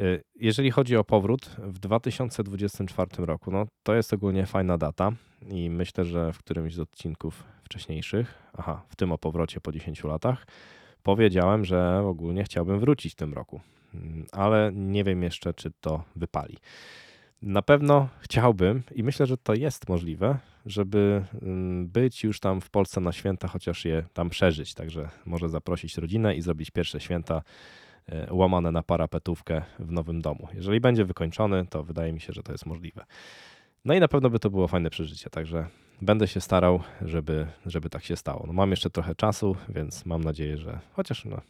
E, 0.00 0.20
jeżeli 0.34 0.70
chodzi 0.70 0.96
o 0.96 1.04
powrót 1.04 1.56
w 1.58 1.78
2024 1.78 3.26
roku, 3.26 3.50
no 3.50 3.66
to 3.82 3.94
jest 3.94 4.12
ogólnie 4.12 4.46
fajna 4.46 4.78
data 4.78 5.12
i 5.48 5.70
myślę, 5.70 6.04
że 6.04 6.32
w 6.32 6.38
którymś 6.38 6.74
z 6.74 6.78
odcinków 6.78 7.44
wcześniejszych, 7.62 8.34
aha, 8.58 8.82
w 8.88 8.96
tym 8.96 9.12
o 9.12 9.18
powrocie 9.18 9.60
po 9.60 9.72
10 9.72 10.04
latach, 10.04 10.46
powiedziałem, 11.02 11.64
że 11.64 12.02
ogólnie 12.04 12.44
chciałbym 12.44 12.80
wrócić 12.80 13.12
w 13.12 13.16
tym 13.16 13.34
roku, 13.34 13.60
mm, 13.94 14.26
ale 14.32 14.70
nie 14.74 15.04
wiem 15.04 15.22
jeszcze, 15.22 15.54
czy 15.54 15.70
to 15.80 16.04
wypali. 16.16 16.56
Na 17.42 17.62
pewno 17.62 18.08
chciałbym 18.20 18.82
i 18.94 19.02
myślę, 19.02 19.26
że 19.26 19.36
to 19.36 19.54
jest 19.54 19.88
możliwe, 19.88 20.38
żeby 20.66 21.24
mm, 21.42 21.88
być 21.88 22.24
już 22.24 22.40
tam 22.40 22.60
w 22.60 22.70
Polsce 22.70 23.00
na 23.00 23.12
święta, 23.12 23.48
chociaż 23.48 23.84
je 23.84 24.04
tam 24.12 24.30
przeżyć. 24.30 24.74
Także 24.74 25.08
może 25.26 25.48
zaprosić 25.48 25.96
rodzinę 25.96 26.36
i 26.36 26.42
zrobić 26.42 26.70
pierwsze 26.70 27.00
święta 27.00 27.42
łamane 28.30 28.72
na 28.72 28.82
parapetówkę 28.82 29.62
w 29.78 29.92
nowym 29.92 30.20
domu. 30.20 30.48
Jeżeli 30.54 30.80
będzie 30.80 31.04
wykończony, 31.04 31.66
to 31.66 31.82
wydaje 31.82 32.12
mi 32.12 32.20
się, 32.20 32.32
że 32.32 32.42
to 32.42 32.52
jest 32.52 32.66
możliwe. 32.66 33.04
No 33.84 33.94
i 33.94 34.00
na 34.00 34.08
pewno 34.08 34.30
by 34.30 34.38
to 34.38 34.50
było 34.50 34.68
fajne 34.68 34.90
przeżycie, 34.90 35.30
także 35.30 35.66
będę 36.02 36.28
się 36.28 36.40
starał, 36.40 36.80
żeby, 37.02 37.46
żeby 37.66 37.90
tak 37.90 38.04
się 38.04 38.16
stało. 38.16 38.44
No 38.46 38.52
mam 38.52 38.70
jeszcze 38.70 38.90
trochę 38.90 39.14
czasu, 39.14 39.56
więc 39.68 40.06
mam 40.06 40.24
nadzieję, 40.24 40.58
że 40.58 40.80
chociaż 40.92 41.24
no, 41.24 41.40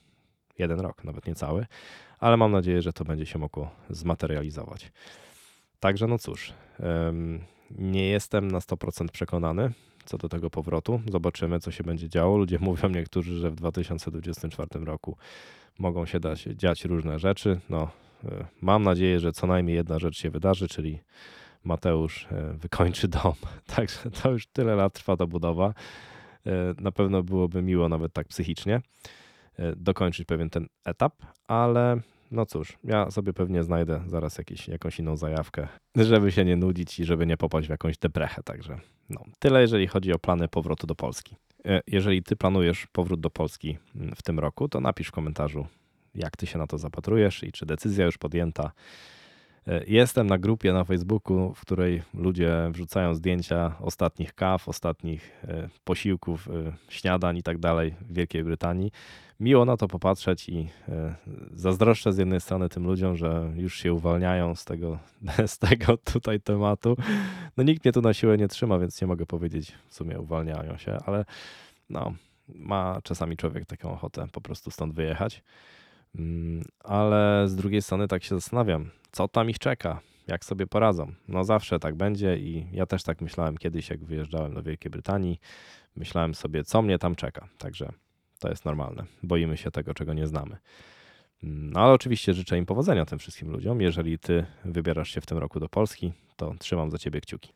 jeden 0.58 0.80
rok, 0.80 1.04
nawet 1.04 1.26
nie 1.26 1.34
cały, 1.34 1.66
ale 2.18 2.36
mam 2.36 2.52
nadzieję, 2.52 2.82
że 2.82 2.92
to 2.92 3.04
będzie 3.04 3.26
się 3.26 3.38
mogło 3.38 3.70
zmaterializować. 3.90 4.92
Także 5.80 6.06
no 6.06 6.18
cóż, 6.18 6.52
nie 7.70 8.08
jestem 8.08 8.50
na 8.50 8.58
100% 8.58 9.08
przekonany 9.08 9.72
co 10.08 10.18
do 10.18 10.28
tego 10.28 10.50
powrotu. 10.50 11.00
Zobaczymy, 11.10 11.60
co 11.60 11.70
się 11.70 11.84
będzie 11.84 12.08
działo. 12.08 12.36
Ludzie 12.36 12.58
mówią 12.68 12.88
niektórzy, 12.88 13.38
że 13.38 13.50
w 13.50 13.54
2024 13.54 14.84
roku 14.84 15.16
mogą 15.78 16.06
się 16.06 16.20
dać, 16.20 16.42
dziać 16.42 16.84
różne 16.84 17.18
rzeczy. 17.18 17.60
No, 17.70 17.90
e, 18.24 18.46
mam 18.60 18.82
nadzieję, 18.82 19.20
że 19.20 19.32
co 19.32 19.46
najmniej 19.46 19.76
jedna 19.76 19.98
rzecz 19.98 20.18
się 20.18 20.30
wydarzy, 20.30 20.68
czyli 20.68 21.00
Mateusz 21.64 22.28
e, 22.32 22.52
wykończy 22.52 23.08
dom. 23.08 23.34
Także 23.76 24.10
to 24.10 24.30
już 24.30 24.46
tyle 24.46 24.74
lat 24.74 24.92
trwa 24.92 25.16
ta 25.16 25.26
budowa. 25.26 25.74
E, 26.46 26.52
na 26.80 26.92
pewno 26.92 27.22
byłoby 27.22 27.62
miło 27.62 27.88
nawet 27.88 28.12
tak 28.12 28.28
psychicznie 28.28 28.80
dokończyć 29.76 30.26
pewien 30.26 30.50
ten 30.50 30.66
etap, 30.84 31.12
ale 31.46 32.00
no 32.30 32.46
cóż, 32.46 32.78
ja 32.84 33.10
sobie 33.10 33.32
pewnie 33.32 33.62
znajdę 33.62 34.02
zaraz 34.06 34.38
jakiś, 34.38 34.68
jakąś 34.68 34.98
inną 34.98 35.16
zajawkę, 35.16 35.68
żeby 35.96 36.32
się 36.32 36.44
nie 36.44 36.56
nudzić 36.56 37.00
i 37.00 37.04
żeby 37.04 37.26
nie 37.26 37.36
popaść 37.36 37.68
w 37.68 37.70
jakąś 37.70 37.98
deprechę. 37.98 38.42
Także 38.42 38.80
no, 39.10 39.24
tyle 39.38 39.60
jeżeli 39.60 39.86
chodzi 39.86 40.12
o 40.12 40.18
plany 40.18 40.48
powrotu 40.48 40.86
do 40.86 40.94
Polski. 40.94 41.36
E, 41.64 41.80
jeżeli 41.86 42.22
ty 42.22 42.36
planujesz 42.36 42.86
powrót 42.86 43.20
do 43.20 43.30
Polski 43.30 43.78
mm, 43.96 44.14
w 44.16 44.22
tym 44.22 44.38
roku, 44.38 44.68
to 44.68 44.80
napisz 44.80 45.08
w 45.08 45.12
komentarzu, 45.12 45.66
jak 46.14 46.36
ty 46.36 46.46
się 46.46 46.58
na 46.58 46.66
to 46.66 46.78
zapatrujesz 46.78 47.42
i 47.42 47.52
czy 47.52 47.66
decyzja 47.66 48.04
już 48.04 48.18
podjęta. 48.18 48.72
E, 49.68 49.84
jestem 49.86 50.26
na 50.26 50.38
grupie 50.38 50.72
na 50.72 50.84
Facebooku, 50.84 51.54
w 51.54 51.60
której 51.60 52.02
ludzie 52.14 52.70
wrzucają 52.72 53.14
zdjęcia 53.14 53.74
ostatnich 53.80 54.34
kaw, 54.34 54.68
ostatnich 54.68 55.42
e, 55.48 55.68
posiłków, 55.84 56.48
śniadań 56.88 57.36
i 57.36 57.42
tak 57.42 57.58
dalej 57.58 57.94
w 58.00 58.14
Wielkiej 58.14 58.44
Brytanii 58.44 58.90
miło 59.40 59.64
na 59.64 59.76
to 59.76 59.88
popatrzeć 59.88 60.48
i 60.48 60.68
e, 60.88 61.14
zazdroszczę 61.52 62.12
z 62.12 62.18
jednej 62.18 62.40
strony 62.40 62.68
tym 62.68 62.86
ludziom, 62.86 63.16
że 63.16 63.52
już 63.56 63.78
się 63.78 63.92
uwalniają 63.92 64.54
z 64.54 64.64
tego, 64.64 64.98
z 65.46 65.58
tego 65.58 65.96
tutaj 65.96 66.40
tematu. 66.40 66.96
No 67.56 67.64
nikt 67.64 67.84
mnie 67.84 67.92
tu 67.92 68.02
na 68.02 68.14
siłę 68.14 68.38
nie 68.38 68.48
trzyma, 68.48 68.78
więc 68.78 69.00
nie 69.00 69.06
mogę 69.06 69.26
powiedzieć 69.26 69.72
w 69.88 69.94
sumie 69.94 70.20
uwalniają 70.20 70.76
się, 70.76 70.98
ale 71.06 71.24
no, 71.90 72.12
ma 72.48 73.00
czasami 73.02 73.36
człowiek 73.36 73.66
taką 73.66 73.92
ochotę 73.92 74.26
po 74.32 74.40
prostu 74.40 74.70
stąd 74.70 74.94
wyjechać. 74.94 75.42
Mm, 76.18 76.64
ale 76.84 77.48
z 77.48 77.56
drugiej 77.56 77.82
strony 77.82 78.08
tak 78.08 78.22
się 78.24 78.34
zastanawiam, 78.34 78.90
co 79.12 79.28
tam 79.28 79.50
ich 79.50 79.58
czeka, 79.58 80.00
jak 80.26 80.44
sobie 80.44 80.66
poradzą. 80.66 81.12
No 81.28 81.44
zawsze 81.44 81.78
tak 81.78 81.94
będzie 81.94 82.36
i 82.36 82.66
ja 82.72 82.86
też 82.86 83.02
tak 83.02 83.20
myślałem 83.20 83.58
kiedyś, 83.58 83.90
jak 83.90 84.04
wyjeżdżałem 84.04 84.54
do 84.54 84.62
Wielkiej 84.62 84.90
Brytanii. 84.90 85.40
Myślałem 85.96 86.34
sobie, 86.34 86.64
co 86.64 86.82
mnie 86.82 86.98
tam 86.98 87.14
czeka. 87.14 87.48
Także 87.58 87.92
to 88.38 88.48
jest 88.48 88.64
normalne. 88.64 89.04
Boimy 89.22 89.56
się 89.56 89.70
tego, 89.70 89.94
czego 89.94 90.14
nie 90.14 90.26
znamy. 90.26 90.56
No 91.42 91.80
ale 91.80 91.92
oczywiście 91.92 92.34
życzę 92.34 92.58
im 92.58 92.66
powodzenia 92.66 93.06
tym 93.06 93.18
wszystkim 93.18 93.50
ludziom. 93.50 93.80
Jeżeli 93.80 94.18
ty 94.18 94.46
wybierasz 94.64 95.10
się 95.10 95.20
w 95.20 95.26
tym 95.26 95.38
roku 95.38 95.60
do 95.60 95.68
Polski, 95.68 96.12
to 96.36 96.54
trzymam 96.58 96.90
za 96.90 96.98
ciebie 96.98 97.20
kciuki. 97.20 97.52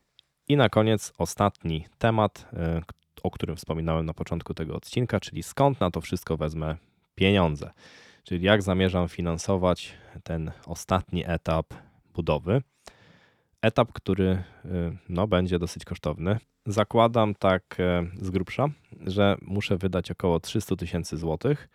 I 0.47 0.57
na 0.57 0.69
koniec 0.69 1.13
ostatni 1.17 1.85
temat, 1.97 2.49
e, 2.53 2.81
o 3.23 3.31
którym 3.31 3.55
wspominałem 3.55 4.05
na 4.05 4.13
początku 4.13 4.53
tego 4.53 4.75
odcinka, 4.75 5.19
czyli 5.19 5.43
skąd 5.43 5.79
na 5.79 5.91
to 5.91 6.01
wszystko 6.01 6.37
wezmę 6.37 6.77
pieniądze. 7.15 7.71
Czyli 8.23 8.45
jak 8.45 8.61
zamierzam 8.61 9.09
finansować 9.09 9.93
ten 10.23 10.51
ostatni 10.65 11.23
etap 11.27 11.73
budowy. 12.13 12.61
Etap, 13.61 13.91
który 13.93 14.27
e, 14.29 14.43
no, 15.09 15.27
będzie 15.27 15.59
dosyć 15.59 15.85
kosztowny. 15.85 16.37
Zakładam 16.65 17.35
tak 17.35 17.75
e, 17.79 18.07
z 18.21 18.29
grubsza, 18.29 18.67
że 19.05 19.35
muszę 19.41 19.77
wydać 19.77 20.11
około 20.11 20.39
300 20.39 20.75
tysięcy 20.75 21.17
złotych 21.17 21.69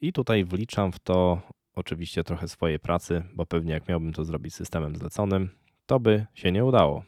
i 0.00 0.12
tutaj 0.12 0.44
wliczam 0.44 0.92
w 0.92 0.98
to 0.98 1.40
oczywiście 1.74 2.24
trochę 2.24 2.48
swojej 2.48 2.78
pracy, 2.78 3.22
bo 3.34 3.46
pewnie 3.46 3.72
jak 3.72 3.88
miałbym 3.88 4.12
to 4.12 4.24
zrobić 4.24 4.54
systemem 4.54 4.96
zleconym, 4.96 5.50
to 5.86 6.00
by 6.00 6.26
się 6.34 6.52
nie 6.52 6.64
udało. 6.64 7.04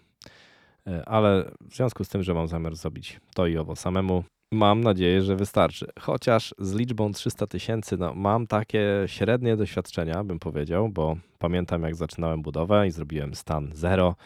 E, 0.87 1.09
ale 1.09 1.51
w 1.61 1.75
związku 1.75 2.05
z 2.05 2.09
tym, 2.09 2.23
że 2.23 2.35
mam 2.35 2.49
zamiar 2.49 2.77
zrobić 2.77 3.21
to 3.35 3.47
i 3.47 3.59
owo 3.59 3.77
samemu, 3.77 4.25
mam 4.53 4.81
nadzieję, 4.81 5.23
że 5.23 5.37
wystarczy. 5.37 5.87
Chociaż 6.01 6.55
z 6.59 6.75
liczbą 6.75 7.13
300 7.13 7.47
tysięcy 7.47 7.97
no, 7.97 8.15
mam 8.15 8.47
takie 8.47 8.85
średnie 9.07 9.57
doświadczenia, 9.57 10.25
bym 10.25 10.39
powiedział, 10.39 10.89
bo 10.89 11.17
pamiętam 11.39 11.83
jak 11.83 11.95
zaczynałem 11.95 12.43
budowę 12.43 12.87
i 12.87 12.91
zrobiłem 12.91 13.35
stan 13.35 13.71
zero 13.73 14.17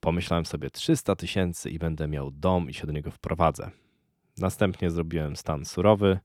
Pomyślałem 0.00 0.46
sobie 0.46 0.70
300 0.70 1.16
tysięcy 1.16 1.70
i 1.70 1.78
będę 1.78 2.08
miał 2.08 2.30
dom 2.30 2.70
i 2.70 2.74
się 2.74 2.86
do 2.86 2.92
niego 2.92 3.10
wprowadzę. 3.10 3.70
Następnie 4.38 4.90
zrobiłem 4.90 5.36
stan 5.36 5.64
surowy 5.64 6.18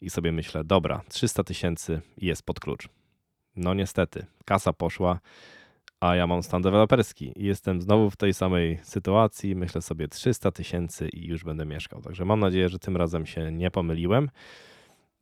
i 0.00 0.10
sobie 0.10 0.32
myślę, 0.32 0.64
dobra, 0.64 1.02
300 1.08 1.44
tysięcy 1.44 2.00
jest 2.16 2.42
pod 2.42 2.60
klucz. 2.60 2.88
No 3.56 3.74
niestety, 3.74 4.26
kasa 4.44 4.72
poszła, 4.72 5.20
a 6.02 6.16
ja 6.16 6.26
mam 6.26 6.42
stan 6.42 6.62
deweloperski 6.62 7.32
i 7.36 7.44
jestem 7.44 7.82
znowu 7.82 8.10
w 8.10 8.16
tej 8.16 8.34
samej 8.34 8.78
sytuacji. 8.82 9.56
Myślę 9.56 9.82
sobie 9.82 10.08
300 10.08 10.50
tysięcy 10.50 11.08
i 11.08 11.26
już 11.26 11.44
będę 11.44 11.66
mieszkał. 11.66 12.02
Także 12.02 12.24
mam 12.24 12.40
nadzieję, 12.40 12.68
że 12.68 12.78
tym 12.78 12.96
razem 12.96 13.26
się 13.26 13.52
nie 13.52 13.70
pomyliłem 13.70 14.30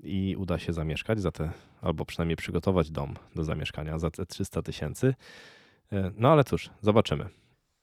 i 0.02 0.36
uda 0.38 0.58
się 0.58 0.72
zamieszkać 0.72 1.20
za 1.20 1.32
te, 1.32 1.50
albo 1.80 2.04
przynajmniej 2.04 2.36
przygotować 2.36 2.90
dom 2.90 3.14
do 3.34 3.44
zamieszkania 3.44 3.98
za 3.98 4.10
te 4.10 4.26
300 4.26 4.62
tysięcy. 4.62 5.14
E, 5.92 6.10
no 6.16 6.32
ale 6.32 6.44
cóż, 6.44 6.70
zobaczymy. 6.80 7.28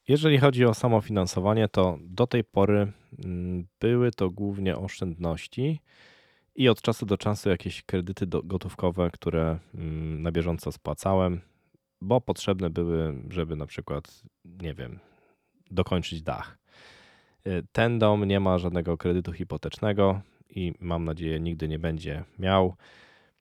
Jeżeli 0.08 0.38
chodzi 0.38 0.66
o 0.66 0.74
samo 0.74 1.02
finansowanie, 1.02 1.68
to 1.68 1.98
do 2.02 2.28
tej 2.28 2.44
pory 2.44 2.92
mm, 3.26 3.68
były 3.80 4.12
to 4.12 4.30
głównie 4.30 4.78
oszczędności 4.78 5.80
i 6.56 6.70
od 6.70 6.82
czasu 6.82 7.06
do 7.06 7.18
czasu 7.18 7.50
jakieś 7.50 7.84
kredyty 7.84 8.28
gotówkowe, 8.44 9.10
które 9.12 9.60
mm, 9.76 10.22
na 10.22 10.32
bieżąco 10.32 10.72
spłacałem, 10.72 11.42
bo 12.02 12.22
potrzebne 12.22 12.70
były, 12.70 13.24
żeby 13.30 13.56
na 13.56 13.66
przykład, 13.66 14.24
nie 14.46 14.74
wiem, 14.74 15.00
dokończyć 15.72 16.22
dach. 16.22 16.58
Y, 17.48 17.64
ten 17.72 18.00
dom 18.00 18.26
nie 18.26 18.40
ma 18.40 18.58
żadnego 18.58 18.98
kredytu 18.98 19.34
hipotecznego 19.34 20.22
i 20.50 20.74
mam 20.80 21.06
nadzieję 21.06 21.40
nigdy 21.40 21.68
nie 21.68 21.80
będzie 21.80 22.24
miał. 22.40 22.76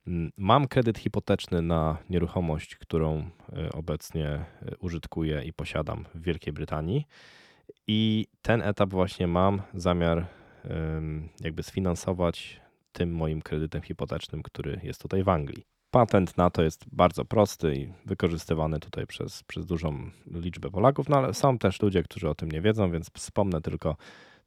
Mm, 0.07 0.31
mam 0.37 0.67
kredyt 0.67 0.97
hipoteczny 0.97 1.61
na 1.61 1.97
nieruchomość, 2.09 2.75
którą 2.75 3.19
y, 3.19 3.71
obecnie 3.71 4.45
y, 4.71 4.77
użytkuję 4.79 5.43
i 5.43 5.53
posiadam 5.53 6.05
w 6.15 6.21
Wielkiej 6.21 6.53
Brytanii. 6.53 7.05
I 7.87 8.27
ten 8.41 8.61
etap 8.61 8.89
właśnie 8.89 9.27
mam 9.27 9.61
zamiar 9.73 10.25
jakby 11.39 11.63
sfinansować 11.63 12.61
tym 12.91 13.15
moim 13.15 13.41
kredytem 13.41 13.81
hipotecznym, 13.81 14.43
który 14.43 14.79
jest 14.83 15.01
tutaj 15.01 15.23
w 15.23 15.29
Anglii. 15.29 15.76
Patent 15.91 16.37
na 16.37 16.49
to 16.49 16.63
jest 16.63 16.85
bardzo 16.91 17.25
prosty 17.25 17.75
i 17.75 17.93
wykorzystywany 18.05 18.79
tutaj 18.79 19.07
przez, 19.07 19.43
przez 19.43 19.65
dużą 19.65 20.09
liczbę 20.31 20.69
Polaków, 20.69 21.09
no 21.09 21.17
ale 21.17 21.33
są 21.33 21.57
też 21.57 21.81
ludzie, 21.81 22.03
którzy 22.03 22.29
o 22.29 22.35
tym 22.35 22.51
nie 22.51 22.61
wiedzą, 22.61 22.91
więc 22.91 23.11
wspomnę 23.13 23.61
tylko 23.61 23.95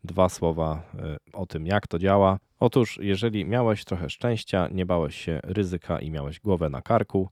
dwa 0.05 0.29
słowa 0.29 0.83
y, 0.95 1.33
o 1.33 1.47
tym, 1.47 1.67
jak 1.67 1.87
to 1.87 1.99
działa. 1.99 2.39
Otóż, 2.59 2.99
jeżeli 3.03 3.45
miałeś 3.45 3.85
trochę 3.85 4.11
szczęścia, 4.11 4.69
nie 4.73 4.87
bałeś 4.87 5.17
się 5.17 5.41
ryzyka 5.43 5.99
i 5.99 6.11
miałeś 6.11 6.41
głowę 6.41 6.71
na 6.71 6.83
karku, 6.83 7.31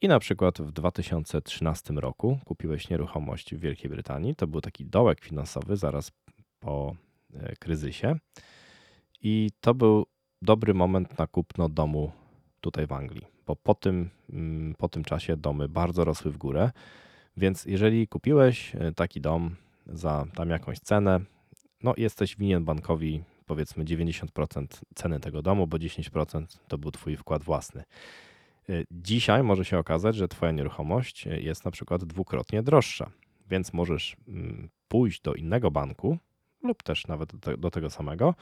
i 0.00 0.08
na 0.08 0.18
przykład 0.18 0.58
w 0.58 0.72
2013 0.72 1.94
roku 1.94 2.38
kupiłeś 2.44 2.90
nieruchomość 2.90 3.54
w 3.54 3.58
Wielkiej 3.58 3.90
Brytanii, 3.90 4.34
to 4.34 4.46
był 4.46 4.60
taki 4.60 4.86
dołek 4.86 5.20
finansowy 5.20 5.76
zaraz 5.76 6.12
po 6.60 6.94
e, 7.34 7.56
kryzysie, 7.56 8.16
i 9.22 9.50
to 9.60 9.74
był 9.74 10.06
dobry 10.42 10.74
moment 10.74 11.18
na 11.18 11.26
kupno 11.26 11.68
domu 11.68 12.12
tutaj 12.60 12.86
w 12.86 12.92
Anglii, 12.92 13.33
bo 13.46 13.56
po 13.56 13.74
tym, 13.74 14.10
mm, 14.30 14.74
po 14.74 14.88
tym 14.88 15.04
czasie 15.04 15.36
domy 15.36 15.68
bardzo 15.68 16.04
rosły 16.04 16.30
w 16.30 16.36
górę. 16.36 16.70
Więc 17.36 17.64
jeżeli 17.64 18.08
kupiłeś 18.08 18.76
e, 18.76 18.92
taki 18.92 19.20
dom 19.20 19.56
za 19.86 20.26
tam 20.34 20.50
jakąś 20.50 20.78
cenę, 20.78 21.20
no 21.82 21.94
jesteś 21.96 22.36
winien 22.36 22.64
bankowi 22.64 23.22
powiedzmy 23.46 23.84
90% 23.84 24.66
ceny 24.94 25.20
tego 25.20 25.42
domu, 25.42 25.66
bo 25.66 25.76
10% 25.76 26.46
to 26.68 26.78
był 26.78 26.90
twój 26.90 27.16
wkład 27.16 27.44
własny. 27.44 27.84
E, 28.68 28.72
dzisiaj 28.90 29.42
może 29.42 29.64
się 29.64 29.78
okazać, 29.78 30.16
że 30.16 30.28
twoja 30.28 30.52
nieruchomość 30.52 31.26
e, 31.26 31.40
jest 31.40 31.64
na 31.64 31.70
przykład 31.70 32.04
dwukrotnie 32.04 32.62
droższa, 32.62 33.10
więc 33.50 33.72
możesz 33.72 34.16
mm, 34.28 34.68
pójść 34.88 35.20
do 35.20 35.34
innego 35.34 35.70
banku 35.70 36.18
lub 36.62 36.82
też 36.82 37.06
nawet 37.06 37.36
do 37.58 37.70
tego 37.70 37.90
samego 37.90 38.34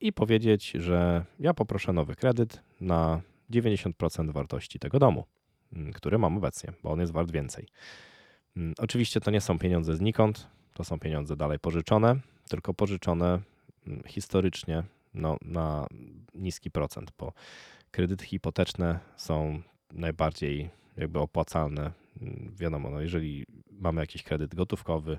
i 0.00 0.12
powiedzieć, 0.12 0.70
że 0.70 1.24
ja 1.38 1.54
poproszę 1.54 1.92
nowy 1.92 2.14
kredyt 2.14 2.62
na 2.80 3.20
90% 3.50 4.32
wartości 4.32 4.78
tego 4.78 4.98
domu, 4.98 5.24
mm, 5.72 5.92
który 5.92 6.18
mam 6.18 6.36
obecnie, 6.36 6.72
bo 6.82 6.90
on 6.92 7.00
jest 7.00 7.12
wart 7.12 7.30
więcej. 7.30 7.66
Mm, 8.56 8.74
oczywiście 8.78 9.20
to 9.20 9.30
nie 9.30 9.40
są 9.40 9.58
pieniądze 9.58 9.96
znikąd, 9.96 10.48
to 10.74 10.84
są 10.84 10.98
pieniądze 10.98 11.36
dalej 11.36 11.58
pożyczone, 11.58 12.16
tylko 12.48 12.74
pożyczone 12.74 13.40
mm, 13.86 14.02
historycznie 14.06 14.82
no, 15.14 15.36
na 15.42 15.86
niski 16.34 16.70
procent, 16.70 17.12
bo 17.18 17.32
kredyty 17.90 18.24
hipoteczne 18.24 18.98
są 19.16 19.62
najbardziej 19.92 20.70
jakby 20.96 21.18
opłacalne. 21.18 21.90
Wiadomo, 22.56 22.90
no 22.90 23.00
jeżeli 23.00 23.46
mamy 23.70 24.00
jakiś 24.00 24.22
kredyt 24.22 24.54
gotówkowy 24.54 25.18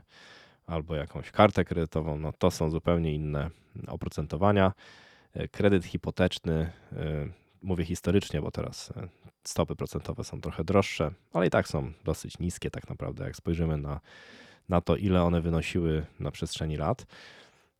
albo 0.65 0.95
jakąś 0.95 1.31
kartę 1.31 1.65
kredytową, 1.65 2.19
no 2.19 2.33
to 2.33 2.51
są 2.51 2.69
zupełnie 2.69 3.13
inne 3.13 3.49
oprocentowania. 3.87 4.73
Kredyt 5.51 5.85
hipoteczny 5.85 6.71
mówię 7.61 7.85
historycznie, 7.85 8.41
bo 8.41 8.51
teraz 8.51 8.93
e, 8.97 9.07
stopy 9.43 9.75
procentowe 9.75 10.23
są 10.23 10.41
trochę 10.41 10.63
droższe, 10.63 11.11
ale 11.33 11.47
i 11.47 11.49
tak 11.49 11.67
są 11.67 11.91
dosyć 12.05 12.39
niskie 12.39 12.71
tak 12.71 12.89
naprawdę, 12.89 13.23
jak 13.23 13.35
spojrzymy 13.35 13.77
na, 13.77 13.99
na 14.69 14.81
to, 14.81 14.95
ile 14.95 15.23
one 15.23 15.41
wynosiły 15.41 16.05
na 16.19 16.31
przestrzeni 16.31 16.77
lat, 16.77 17.05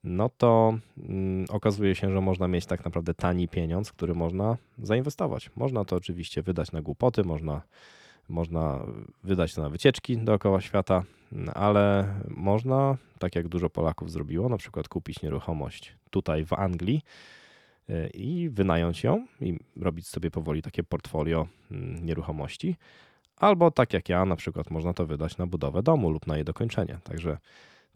no 0.03 0.29
to 0.37 0.77
mm, 0.97 1.45
okazuje 1.49 1.95
się, 1.95 2.11
że 2.11 2.21
można 2.21 2.47
mieć 2.47 2.65
tak 2.65 2.85
naprawdę 2.85 3.13
tani 3.13 3.47
pieniądz, 3.47 3.91
który 3.91 4.13
można 4.13 4.57
zainwestować. 4.83 5.49
Można 5.55 5.85
to 5.85 5.95
oczywiście 5.95 6.41
wydać 6.41 6.71
na 6.71 6.81
głupoty, 6.81 7.23
można, 7.23 7.61
można 8.29 8.85
wydać 9.23 9.53
to 9.53 9.61
na 9.61 9.69
wycieczki 9.69 10.17
dookoła 10.17 10.61
świata, 10.61 11.03
ale 11.53 12.13
można, 12.27 12.97
tak 13.19 13.35
jak 13.35 13.47
dużo 13.47 13.69
Polaków 13.69 14.11
zrobiło, 14.11 14.49
na 14.49 14.57
przykład 14.57 14.87
kupić 14.87 15.21
nieruchomość 15.21 15.95
tutaj 16.09 16.45
w 16.45 16.53
Anglii, 16.53 17.01
i 18.13 18.49
wynająć 18.49 19.03
ją 19.03 19.27
i 19.41 19.59
robić 19.75 20.07
sobie 20.07 20.31
powoli 20.31 20.61
takie 20.61 20.83
portfolio 20.83 21.47
mm, 21.71 22.05
nieruchomości. 22.05 22.75
Albo 23.37 23.71
tak 23.71 23.93
jak 23.93 24.09
ja, 24.09 24.25
na 24.25 24.35
przykład 24.35 24.71
można 24.71 24.93
to 24.93 25.05
wydać 25.05 25.37
na 25.37 25.47
budowę 25.47 25.83
domu 25.83 26.09
lub 26.09 26.27
na 26.27 26.35
jej 26.35 26.45
dokończenie. 26.45 26.99
Także 27.03 27.37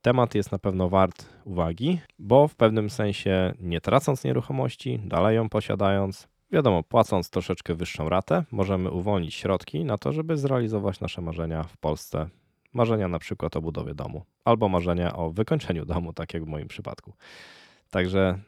temat 0.02 0.36
jest 0.36 0.52
na 0.52 0.60
pewno 0.60 0.90
wart 0.90 1.26
uwagi, 1.46 2.00
bo 2.20 2.48
w 2.48 2.56
pewnym 2.56 2.90
sensie 2.90 3.54
nie 3.60 3.82
tracąc 3.82 4.24
nieruchomości, 4.24 5.00
dalej 5.06 5.36
ją 5.36 5.50
posiadając, 5.50 6.28
wiadomo, 6.52 6.84
płacąc 6.84 7.30
troszeczkę 7.30 7.76
wyższą 7.76 8.10
ratę, 8.10 8.44
możemy 8.52 8.92
uwolnić 8.92 9.34
środki 9.34 9.86
na 9.86 9.98
to, 9.98 10.12
żeby 10.12 10.38
zrealizować 10.38 11.00
nasze 11.00 11.22
marzenia 11.22 11.64
w 11.64 11.78
Polsce. 11.78 12.30
Marzenia 12.74 13.08
na 13.08 13.20
przykład 13.20 13.56
o 13.56 13.62
budowie 13.62 13.94
domu, 13.94 14.24
albo 14.46 14.70
marzenia 14.70 15.16
o 15.16 15.32
wykończeniu 15.32 15.86
domu, 15.86 16.14
tak 16.14 16.34
jak 16.34 16.46
w 16.46 16.48
moim 16.48 16.68
przypadku. 16.68 17.14
Także 17.92 18.40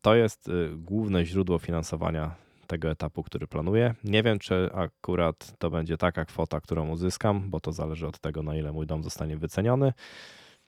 to 0.00 0.14
jest 0.14 0.48
y, 0.48 0.70
główne 0.76 1.26
źródło 1.26 1.58
finansowania 1.58 2.34
tego 2.66 2.90
etapu, 2.90 3.22
który 3.22 3.46
planuję. 3.46 3.94
Nie 4.04 4.22
wiem, 4.22 4.38
czy 4.38 4.70
akurat 4.74 5.58
to 5.58 5.70
będzie 5.70 5.96
taka 5.96 6.24
kwota, 6.24 6.60
którą 6.60 6.88
uzyskam, 6.88 7.50
bo 7.50 7.60
to 7.60 7.72
zależy 7.72 8.06
od 8.06 8.18
tego, 8.18 8.42
na 8.42 8.56
ile 8.56 8.72
mój 8.72 8.86
dom 8.86 9.02
zostanie 9.02 9.36
wyceniony, 9.36 9.92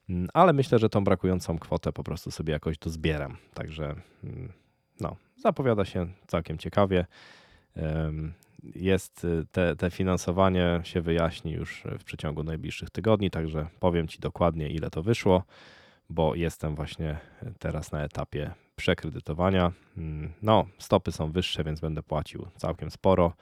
mm, 0.09 0.27
ale 0.33 0.53
myślę, 0.53 0.79
że 0.79 0.89
tą 0.89 1.03
brakującą 1.03 1.59
kwotę 1.59 1.93
po 1.93 2.03
prostu 2.03 2.31
sobie 2.31 2.53
jakoś 2.53 2.77
dozbieram. 2.77 3.37
Także 3.53 3.95
mm, 4.23 4.53
no, 4.99 5.15
zapowiada 5.37 5.85
się 5.85 6.07
całkiem 6.27 6.57
ciekawie. 6.57 7.05
Jest 8.63 9.25
y, 9.25 9.45
te, 9.51 9.75
te 9.75 9.91
finansowanie 9.91 10.81
się 10.83 11.01
wyjaśni 11.01 11.51
już 11.51 11.83
w 11.99 12.03
przeciągu 12.03 12.43
najbliższych 12.43 12.89
tygodni, 12.89 13.29
także 13.29 13.67
powiem 13.79 14.07
Ci 14.07 14.19
dokładnie, 14.19 14.69
ile 14.69 14.89
to 14.89 15.03
wyszło, 15.03 15.43
bo 16.09 16.35
jestem 16.35 16.75
właśnie 16.75 17.17
teraz 17.59 17.91
na 17.91 18.03
etapie 18.03 18.51
przekredytowania. 18.79 19.71
Mm, 19.97 20.33
no, 20.41 20.65
stopy 20.77 21.11
są 21.11 21.31
wyższe, 21.31 21.63
więc 21.63 21.79
będę 21.79 22.03
płacił 22.03 22.47
całkiem 22.55 22.91
sporo 22.91 23.33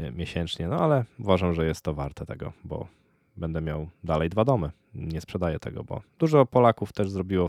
y, 0.00 0.12
miesięcznie, 0.12 0.68
no 0.68 0.76
ale 0.76 1.04
uważam, 1.18 1.54
że 1.54 1.66
jest 1.66 1.84
to 1.84 1.94
warte 1.94 2.26
tego, 2.26 2.52
bo 2.64 2.88
będę 3.36 3.60
miał 3.60 3.88
dalej 4.04 4.28
dwa 4.30 4.44
domy. 4.44 4.70
Nie 4.94 5.20
sprzedaję 5.20 5.58
tego, 5.58 5.84
bo 5.84 6.02
dużo 6.18 6.46
Polaków 6.46 6.92
też 6.92 7.10
zrobiło 7.10 7.48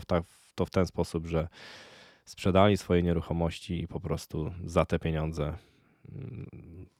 to 0.54 0.66
w 0.66 0.70
ten 0.70 0.86
sposób, 0.86 1.26
że 1.26 1.48
sprzedali 2.24 2.76
swoje 2.76 3.02
nieruchomości 3.02 3.82
i 3.82 3.88
po 3.88 4.00
prostu 4.00 4.52
za 4.64 4.84
te 4.84 4.98
pieniądze 4.98 5.44
mm, 6.12 6.46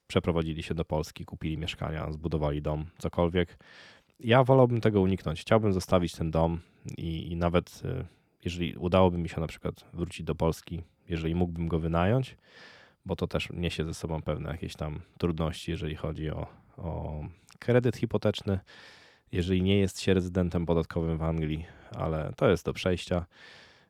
przeprowadzili 0.06 0.62
się 0.62 0.74
do 0.74 0.84
Polski, 0.84 1.24
kupili 1.24 1.58
mieszkania, 1.58 2.12
zbudowali 2.12 2.62
dom, 2.62 2.84
cokolwiek. 2.98 3.58
Ja 4.20 4.44
wolałbym 4.44 4.80
tego 4.80 5.00
uniknąć. 5.00 5.40
Chciałbym 5.40 5.72
zostawić 5.72 6.12
ten 6.12 6.30
dom 6.30 6.60
i, 6.98 7.32
i 7.32 7.36
nawet 7.36 7.82
y, 7.84 8.21
jeżeli 8.44 8.76
udałoby 8.76 9.18
mi 9.18 9.28
się 9.28 9.40
na 9.40 9.46
przykład 9.46 9.84
wrócić 9.92 10.26
do 10.26 10.34
Polski, 10.34 10.82
jeżeli 11.08 11.34
mógłbym 11.34 11.68
go 11.68 11.78
wynająć, 11.78 12.36
bo 13.06 13.16
to 13.16 13.26
też 13.26 13.48
niesie 13.52 13.84
ze 13.84 13.94
sobą 13.94 14.22
pewne 14.22 14.50
jakieś 14.50 14.76
tam 14.76 15.00
trudności, 15.18 15.70
jeżeli 15.70 15.96
chodzi 15.96 16.30
o, 16.30 16.46
o 16.76 17.20
kredyt 17.58 17.96
hipoteczny, 17.96 18.58
jeżeli 19.32 19.62
nie 19.62 19.78
jest 19.78 20.00
się 20.00 20.14
rezydentem 20.14 20.66
podatkowym 20.66 21.18
w 21.18 21.22
Anglii, 21.22 21.64
ale 21.96 22.32
to 22.36 22.50
jest 22.50 22.64
do 22.64 22.72
przejścia. 22.72 23.26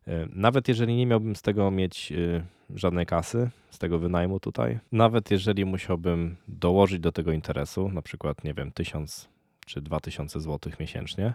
E, 0.09 0.27
nawet 0.33 0.69
jeżeli 0.69 0.97
nie 0.97 1.07
miałbym 1.07 1.37
z 1.37 1.43
tego 1.43 1.71
mieć 1.71 2.13
e, 2.13 2.45
żadnej 2.75 3.07
kasy, 3.07 3.51
z 3.71 3.79
tego 3.79 3.99
wynajmu 3.99 4.41
tutaj, 4.41 4.79
nawet 4.93 5.31
jeżeli 5.31 5.65
musiałbym 5.65 6.37
dołożyć 6.49 7.01
do 7.01 7.13
tego 7.13 7.33
interesu, 7.33 7.89
na 7.89 8.03
przykład, 8.03 8.45
nie 8.45 8.55
wiem, 8.55 8.73
1000 8.73 9.29
czy 9.67 9.81
2000 9.81 10.41
zł 10.41 10.73
miesięcznie, 10.81 11.35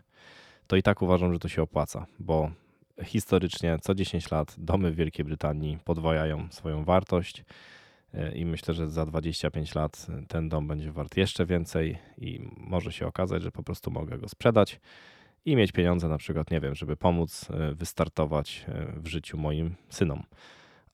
to 0.68 0.76
i 0.76 0.84
tak 0.84 1.02
uważam, 1.02 1.34
że 1.34 1.40
to 1.40 1.48
się 1.48 1.62
opłaca, 1.62 2.06
bo 2.20 2.52
historycznie 3.04 3.78
co 3.82 3.96
10 3.96 4.32
lat 4.32 4.56
domy 4.58 4.92
w 4.92 4.96
Wielkiej 4.96 5.26
Brytanii 5.26 5.78
podwajają 5.84 6.48
swoją 6.52 6.84
wartość 6.84 7.44
e, 8.14 8.32
i 8.36 8.46
myślę, 8.46 8.74
że 8.74 8.90
za 8.90 9.06
25 9.06 9.76
lat 9.76 10.08
ten 10.28 10.50
dom 10.50 10.68
będzie 10.68 10.92
wart 10.92 11.18
jeszcze 11.18 11.46
więcej 11.46 11.98
i 12.18 12.40
może 12.58 12.92
się 12.92 13.08
okazać, 13.08 13.44
że 13.44 13.52
po 13.52 13.64
prostu 13.64 13.92
mogę 13.92 14.18
go 14.18 14.30
sprzedać 14.30 14.80
i 15.46 15.56
mieć 15.56 15.72
pieniądze 15.72 16.08
na 16.08 16.18
przykład, 16.18 16.52
nie 16.52 16.60
wiem, 16.60 16.76
żeby 16.76 16.98
pomóc 16.98 17.48
e, 17.52 17.74
wystartować 17.74 18.66
e, 18.68 19.02
w 19.02 19.08
życiu 19.08 19.38
moim 19.38 19.76
synom. 19.90 20.24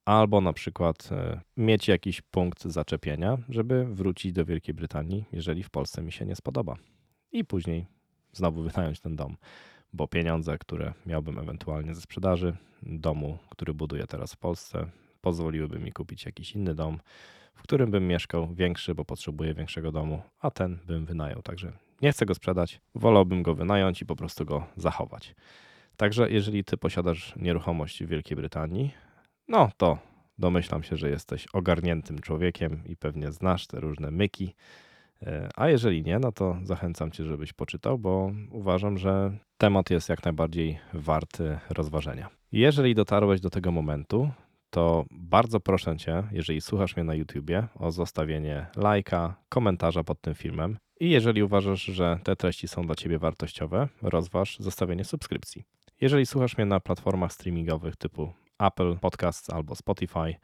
Albo 0.06 0.42
na 0.42 0.54
przykład 0.54 1.10
mieć 1.58 1.88
jakiś 1.88 2.22
punkt 2.22 2.63
zaczepienia, 2.63 3.38
żeby 3.50 3.86
wrócić 3.86 4.34
do 4.34 4.46
Wielkiej 4.46 4.74
Brytanii, 4.74 5.26
jeżeli 5.32 5.63
w 5.63 5.70
Polsce 5.70 6.02
mi 6.02 6.12
się 6.12 6.26
nie 6.26 6.36
spodoba. 6.36 6.76
I 7.32 7.46
później 7.46 7.86
znowu 8.34 8.63
wynająć 8.63 9.00
ten 9.00 9.16
dom 9.16 9.38
bo 9.93 10.08
pieniądze, 10.08 10.58
które 10.58 10.93
miałbym 11.06 11.39
ewentualnie 11.39 11.95
ze 11.95 12.01
sprzedaży 12.01 12.56
domu, 12.84 13.38
który 13.49 13.73
buduję 13.73 14.08
teraz 14.08 14.34
w 14.34 14.38
Polsce, 14.38 14.86
pozwoliłyby 15.21 15.79
mi 15.79 15.91
kupić 15.91 16.25
jakiś 16.25 16.56
inny 16.56 16.75
dom, 16.75 16.99
w 17.53 17.62
którym 17.62 17.91
bym 17.91 18.08
mieszkał 18.08 18.53
większy, 18.53 18.95
bo 18.95 19.06
potrzebuję 19.06 19.53
większego 19.53 19.91
domu, 19.91 20.21
a 20.39 20.51
ten 20.51 20.79
bym 20.88 21.06
wynajął. 21.06 21.41
Także 21.41 21.71
nie 22.01 22.12
chcę 22.12 22.25
go 22.25 22.36
sprzedać, 22.36 22.82
wolałbym 22.95 23.43
go 23.43 23.56
wynająć 23.56 24.01
i 24.01 24.06
po 24.06 24.15
prostu 24.15 24.45
go 24.45 24.65
zachować. 24.75 25.36
Także 25.97 26.32
jeżeli 26.32 26.63
ty 26.63 26.77
posiadasz 26.77 27.36
nieruchomość 27.36 28.03
w 28.03 28.08
Wielkiej 28.08 28.38
Brytanii, 28.38 28.91
no 29.47 29.69
to 29.77 29.97
Domyślam 30.38 30.84
się, 30.84 30.97
że 30.97 31.10
jesteś 31.10 31.47
ogarniętym 31.53 32.19
człowiekiem 32.19 32.84
i 32.86 32.95
pewnie 32.95 33.32
znasz 33.32 33.67
te 33.67 33.79
różne 33.79 34.12
myki. 34.12 34.56
E, 35.28 35.50
a 35.56 35.70
jeżeli 35.70 36.04
nie, 36.04 36.20
no 36.20 36.32
to 36.32 36.58
zachęcam 36.64 37.12
cię, 37.12 37.24
żebyś 37.26 37.54
poczytał, 37.54 38.00
bo 38.00 38.32
uważam, 38.52 38.98
że 38.98 39.38
temat 39.58 39.90
jest 39.90 40.10
jak 40.10 40.26
najbardziej 40.26 40.80
warty 40.94 41.60
rozważenia. 41.70 42.30
Jeżeli 42.52 42.96
dotarłeś 42.96 43.42
do 43.42 43.50
tego 43.50 43.72
momentu, 43.72 44.30
to 44.70 45.06
bardzo 45.12 45.60
proszę 45.60 45.98
cię, 45.98 46.24
jeżeli 46.32 46.62
słuchasz 46.62 46.96
mnie 46.96 47.04
na 47.04 47.16
YouTubie, 47.16 47.68
o 47.76 47.92
zostawienie 47.92 48.66
lajka, 48.76 49.36
komentarza 49.50 50.04
pod 50.04 50.22
tym 50.22 50.36
filmem. 50.36 50.78
I 51.00 51.10
jeżeli 51.10 51.44
uważasz, 51.44 51.84
że 51.84 52.20
te 52.24 52.36
treści 52.36 52.68
są 52.68 52.86
dla 52.86 52.96
ciebie 52.96 53.20
wartościowe, 53.20 53.88
rozważ 54.02 54.58
zostawienie 54.60 55.04
subskrypcji. 55.04 55.64
Jeżeli 56.02 56.26
słuchasz 56.26 56.58
mnie 56.58 56.66
na 56.66 56.80
platformach 56.80 57.34
streamingowych 57.34 57.96
typu 57.96 58.34
Apple 58.60 58.98
Podcasts 58.98 59.50
albo 59.50 59.76
Spotify, 59.76 60.36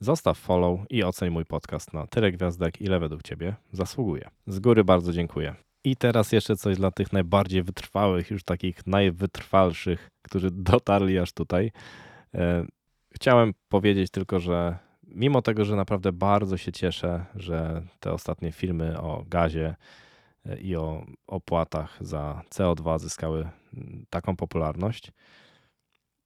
zostaw 0.00 0.38
follow 0.38 0.80
i 0.90 1.04
oceń 1.04 1.30
mój 1.30 1.44
podcast 1.44 1.92
na 1.94 2.06
tyle 2.06 2.32
gwiazdek, 2.32 2.80
ile 2.80 3.00
według 3.00 3.22
ciebie 3.22 3.54
zasługuje. 3.72 4.30
Z 4.46 4.60
góry 4.60 4.84
bardzo 4.84 5.12
dziękuję. 5.12 5.54
I 5.84 5.96
teraz 5.96 6.32
jeszcze 6.32 6.56
coś 6.56 6.76
dla 6.76 6.90
tych 6.90 7.12
najbardziej 7.12 7.62
wytrwałych, 7.62 8.30
już 8.30 8.44
takich 8.44 8.86
najwytrwalszych, 8.86 10.08
którzy 10.22 10.50
dotarli 10.50 11.18
aż 11.18 11.32
tutaj. 11.32 11.72
E, 12.34 12.66
chciałem 13.14 13.54
powiedzieć 13.68 14.10
tylko, 14.10 14.40
że 14.40 14.78
mimo 15.02 15.42
tego, 15.42 15.64
że 15.64 15.76
naprawdę 15.76 16.12
bardzo 16.12 16.56
się 16.56 16.72
cieszę, 16.72 17.24
że 17.34 17.82
te 18.00 18.12
ostatnie 18.12 18.52
filmy 18.52 19.00
o 19.00 19.24
gazie 19.28 19.76
e, 20.46 20.58
i 20.58 20.76
o 20.76 21.06
opłatach 21.26 21.98
za 22.00 22.42
CO2 22.50 22.98
zyskały 22.98 23.48
mm, 23.74 24.04
taką 24.10 24.36
popularność, 24.36 25.12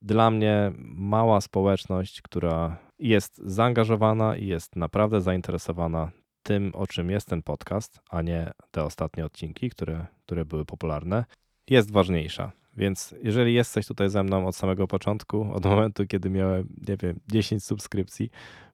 dla 0.02 0.30
mnie 0.30 0.72
mała 0.94 1.40
społeczność, 1.40 2.22
która 2.22 2.76
jest 3.08 3.38
zaangażowana 3.44 4.36
i 4.36 4.46
jest 4.46 4.76
naprawdę 4.76 5.20
zainteresowana 5.20 6.10
tym, 6.42 6.72
o 6.74 6.86
czym 6.86 7.10
jest 7.10 7.28
ten 7.28 7.42
podcast, 7.42 8.00
a 8.10 8.22
nie 8.22 8.50
te 8.70 8.84
ostatnie 8.84 9.24
odcinki, 9.24 9.70
które, 9.70 10.06
które 10.26 10.44
były 10.44 10.64
popularne, 10.64 11.24
jest 11.70 11.90
ważniejsza. 11.90 12.52
Więc 12.76 13.14
jeżeli 13.22 13.54
jesteś 13.54 13.86
tutaj 13.86 14.10
ze 14.10 14.22
mną 14.22 14.46
od 14.46 14.56
samego 14.56 14.86
początku, 14.86 15.52
od 15.54 15.64
momentu, 15.64 16.06
kiedy 16.06 16.30
miałem, 16.30 16.68
nie 16.88 16.96
wiem, 16.96 17.20
10 17.32 17.64
subskrypcji, 17.64 18.30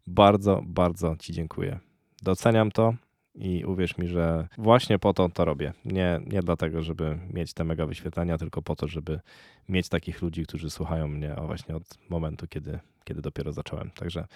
bardzo, 0.07 0.63
bardzo 0.67 1.17
Ci 1.17 1.33
dziękuję. 1.33 1.79
Doceniam 2.23 2.71
to 2.71 2.95
i 3.39 3.65
uwierz 3.65 3.99
mi, 3.99 4.09
że 4.09 4.49
właśnie 4.59 4.99
po 4.99 5.15
to 5.15 5.29
to 5.29 5.45
robię. 5.45 5.73
Nie, 5.85 6.21
nie 6.27 6.43
dlatego, 6.43 6.83
żeby 6.83 7.19
mieć 7.35 7.53
te 7.53 7.65
mega 7.65 7.87
wyświetlenia, 7.87 8.39
tylko 8.39 8.63
po 8.63 8.77
to, 8.77 8.89
żeby 8.89 9.21
mieć 9.69 9.89
takich 9.89 10.23
ludzi, 10.23 10.47
którzy 10.47 10.71
słuchają 10.71 11.09
mnie 11.09 11.35
właśnie 11.47 11.77
od 11.77 11.99
momentu, 12.09 12.47
kiedy, 12.49 12.79
kiedy 13.05 13.23
dopiero 13.23 13.53
zacząłem. 13.53 13.91
Także 13.91 14.27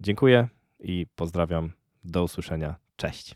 dziękuję 0.00 0.48
i 0.80 1.06
pozdrawiam. 1.16 1.72
Do 2.04 2.24
usłyszenia. 2.24 2.76
Cześć. 2.96 3.34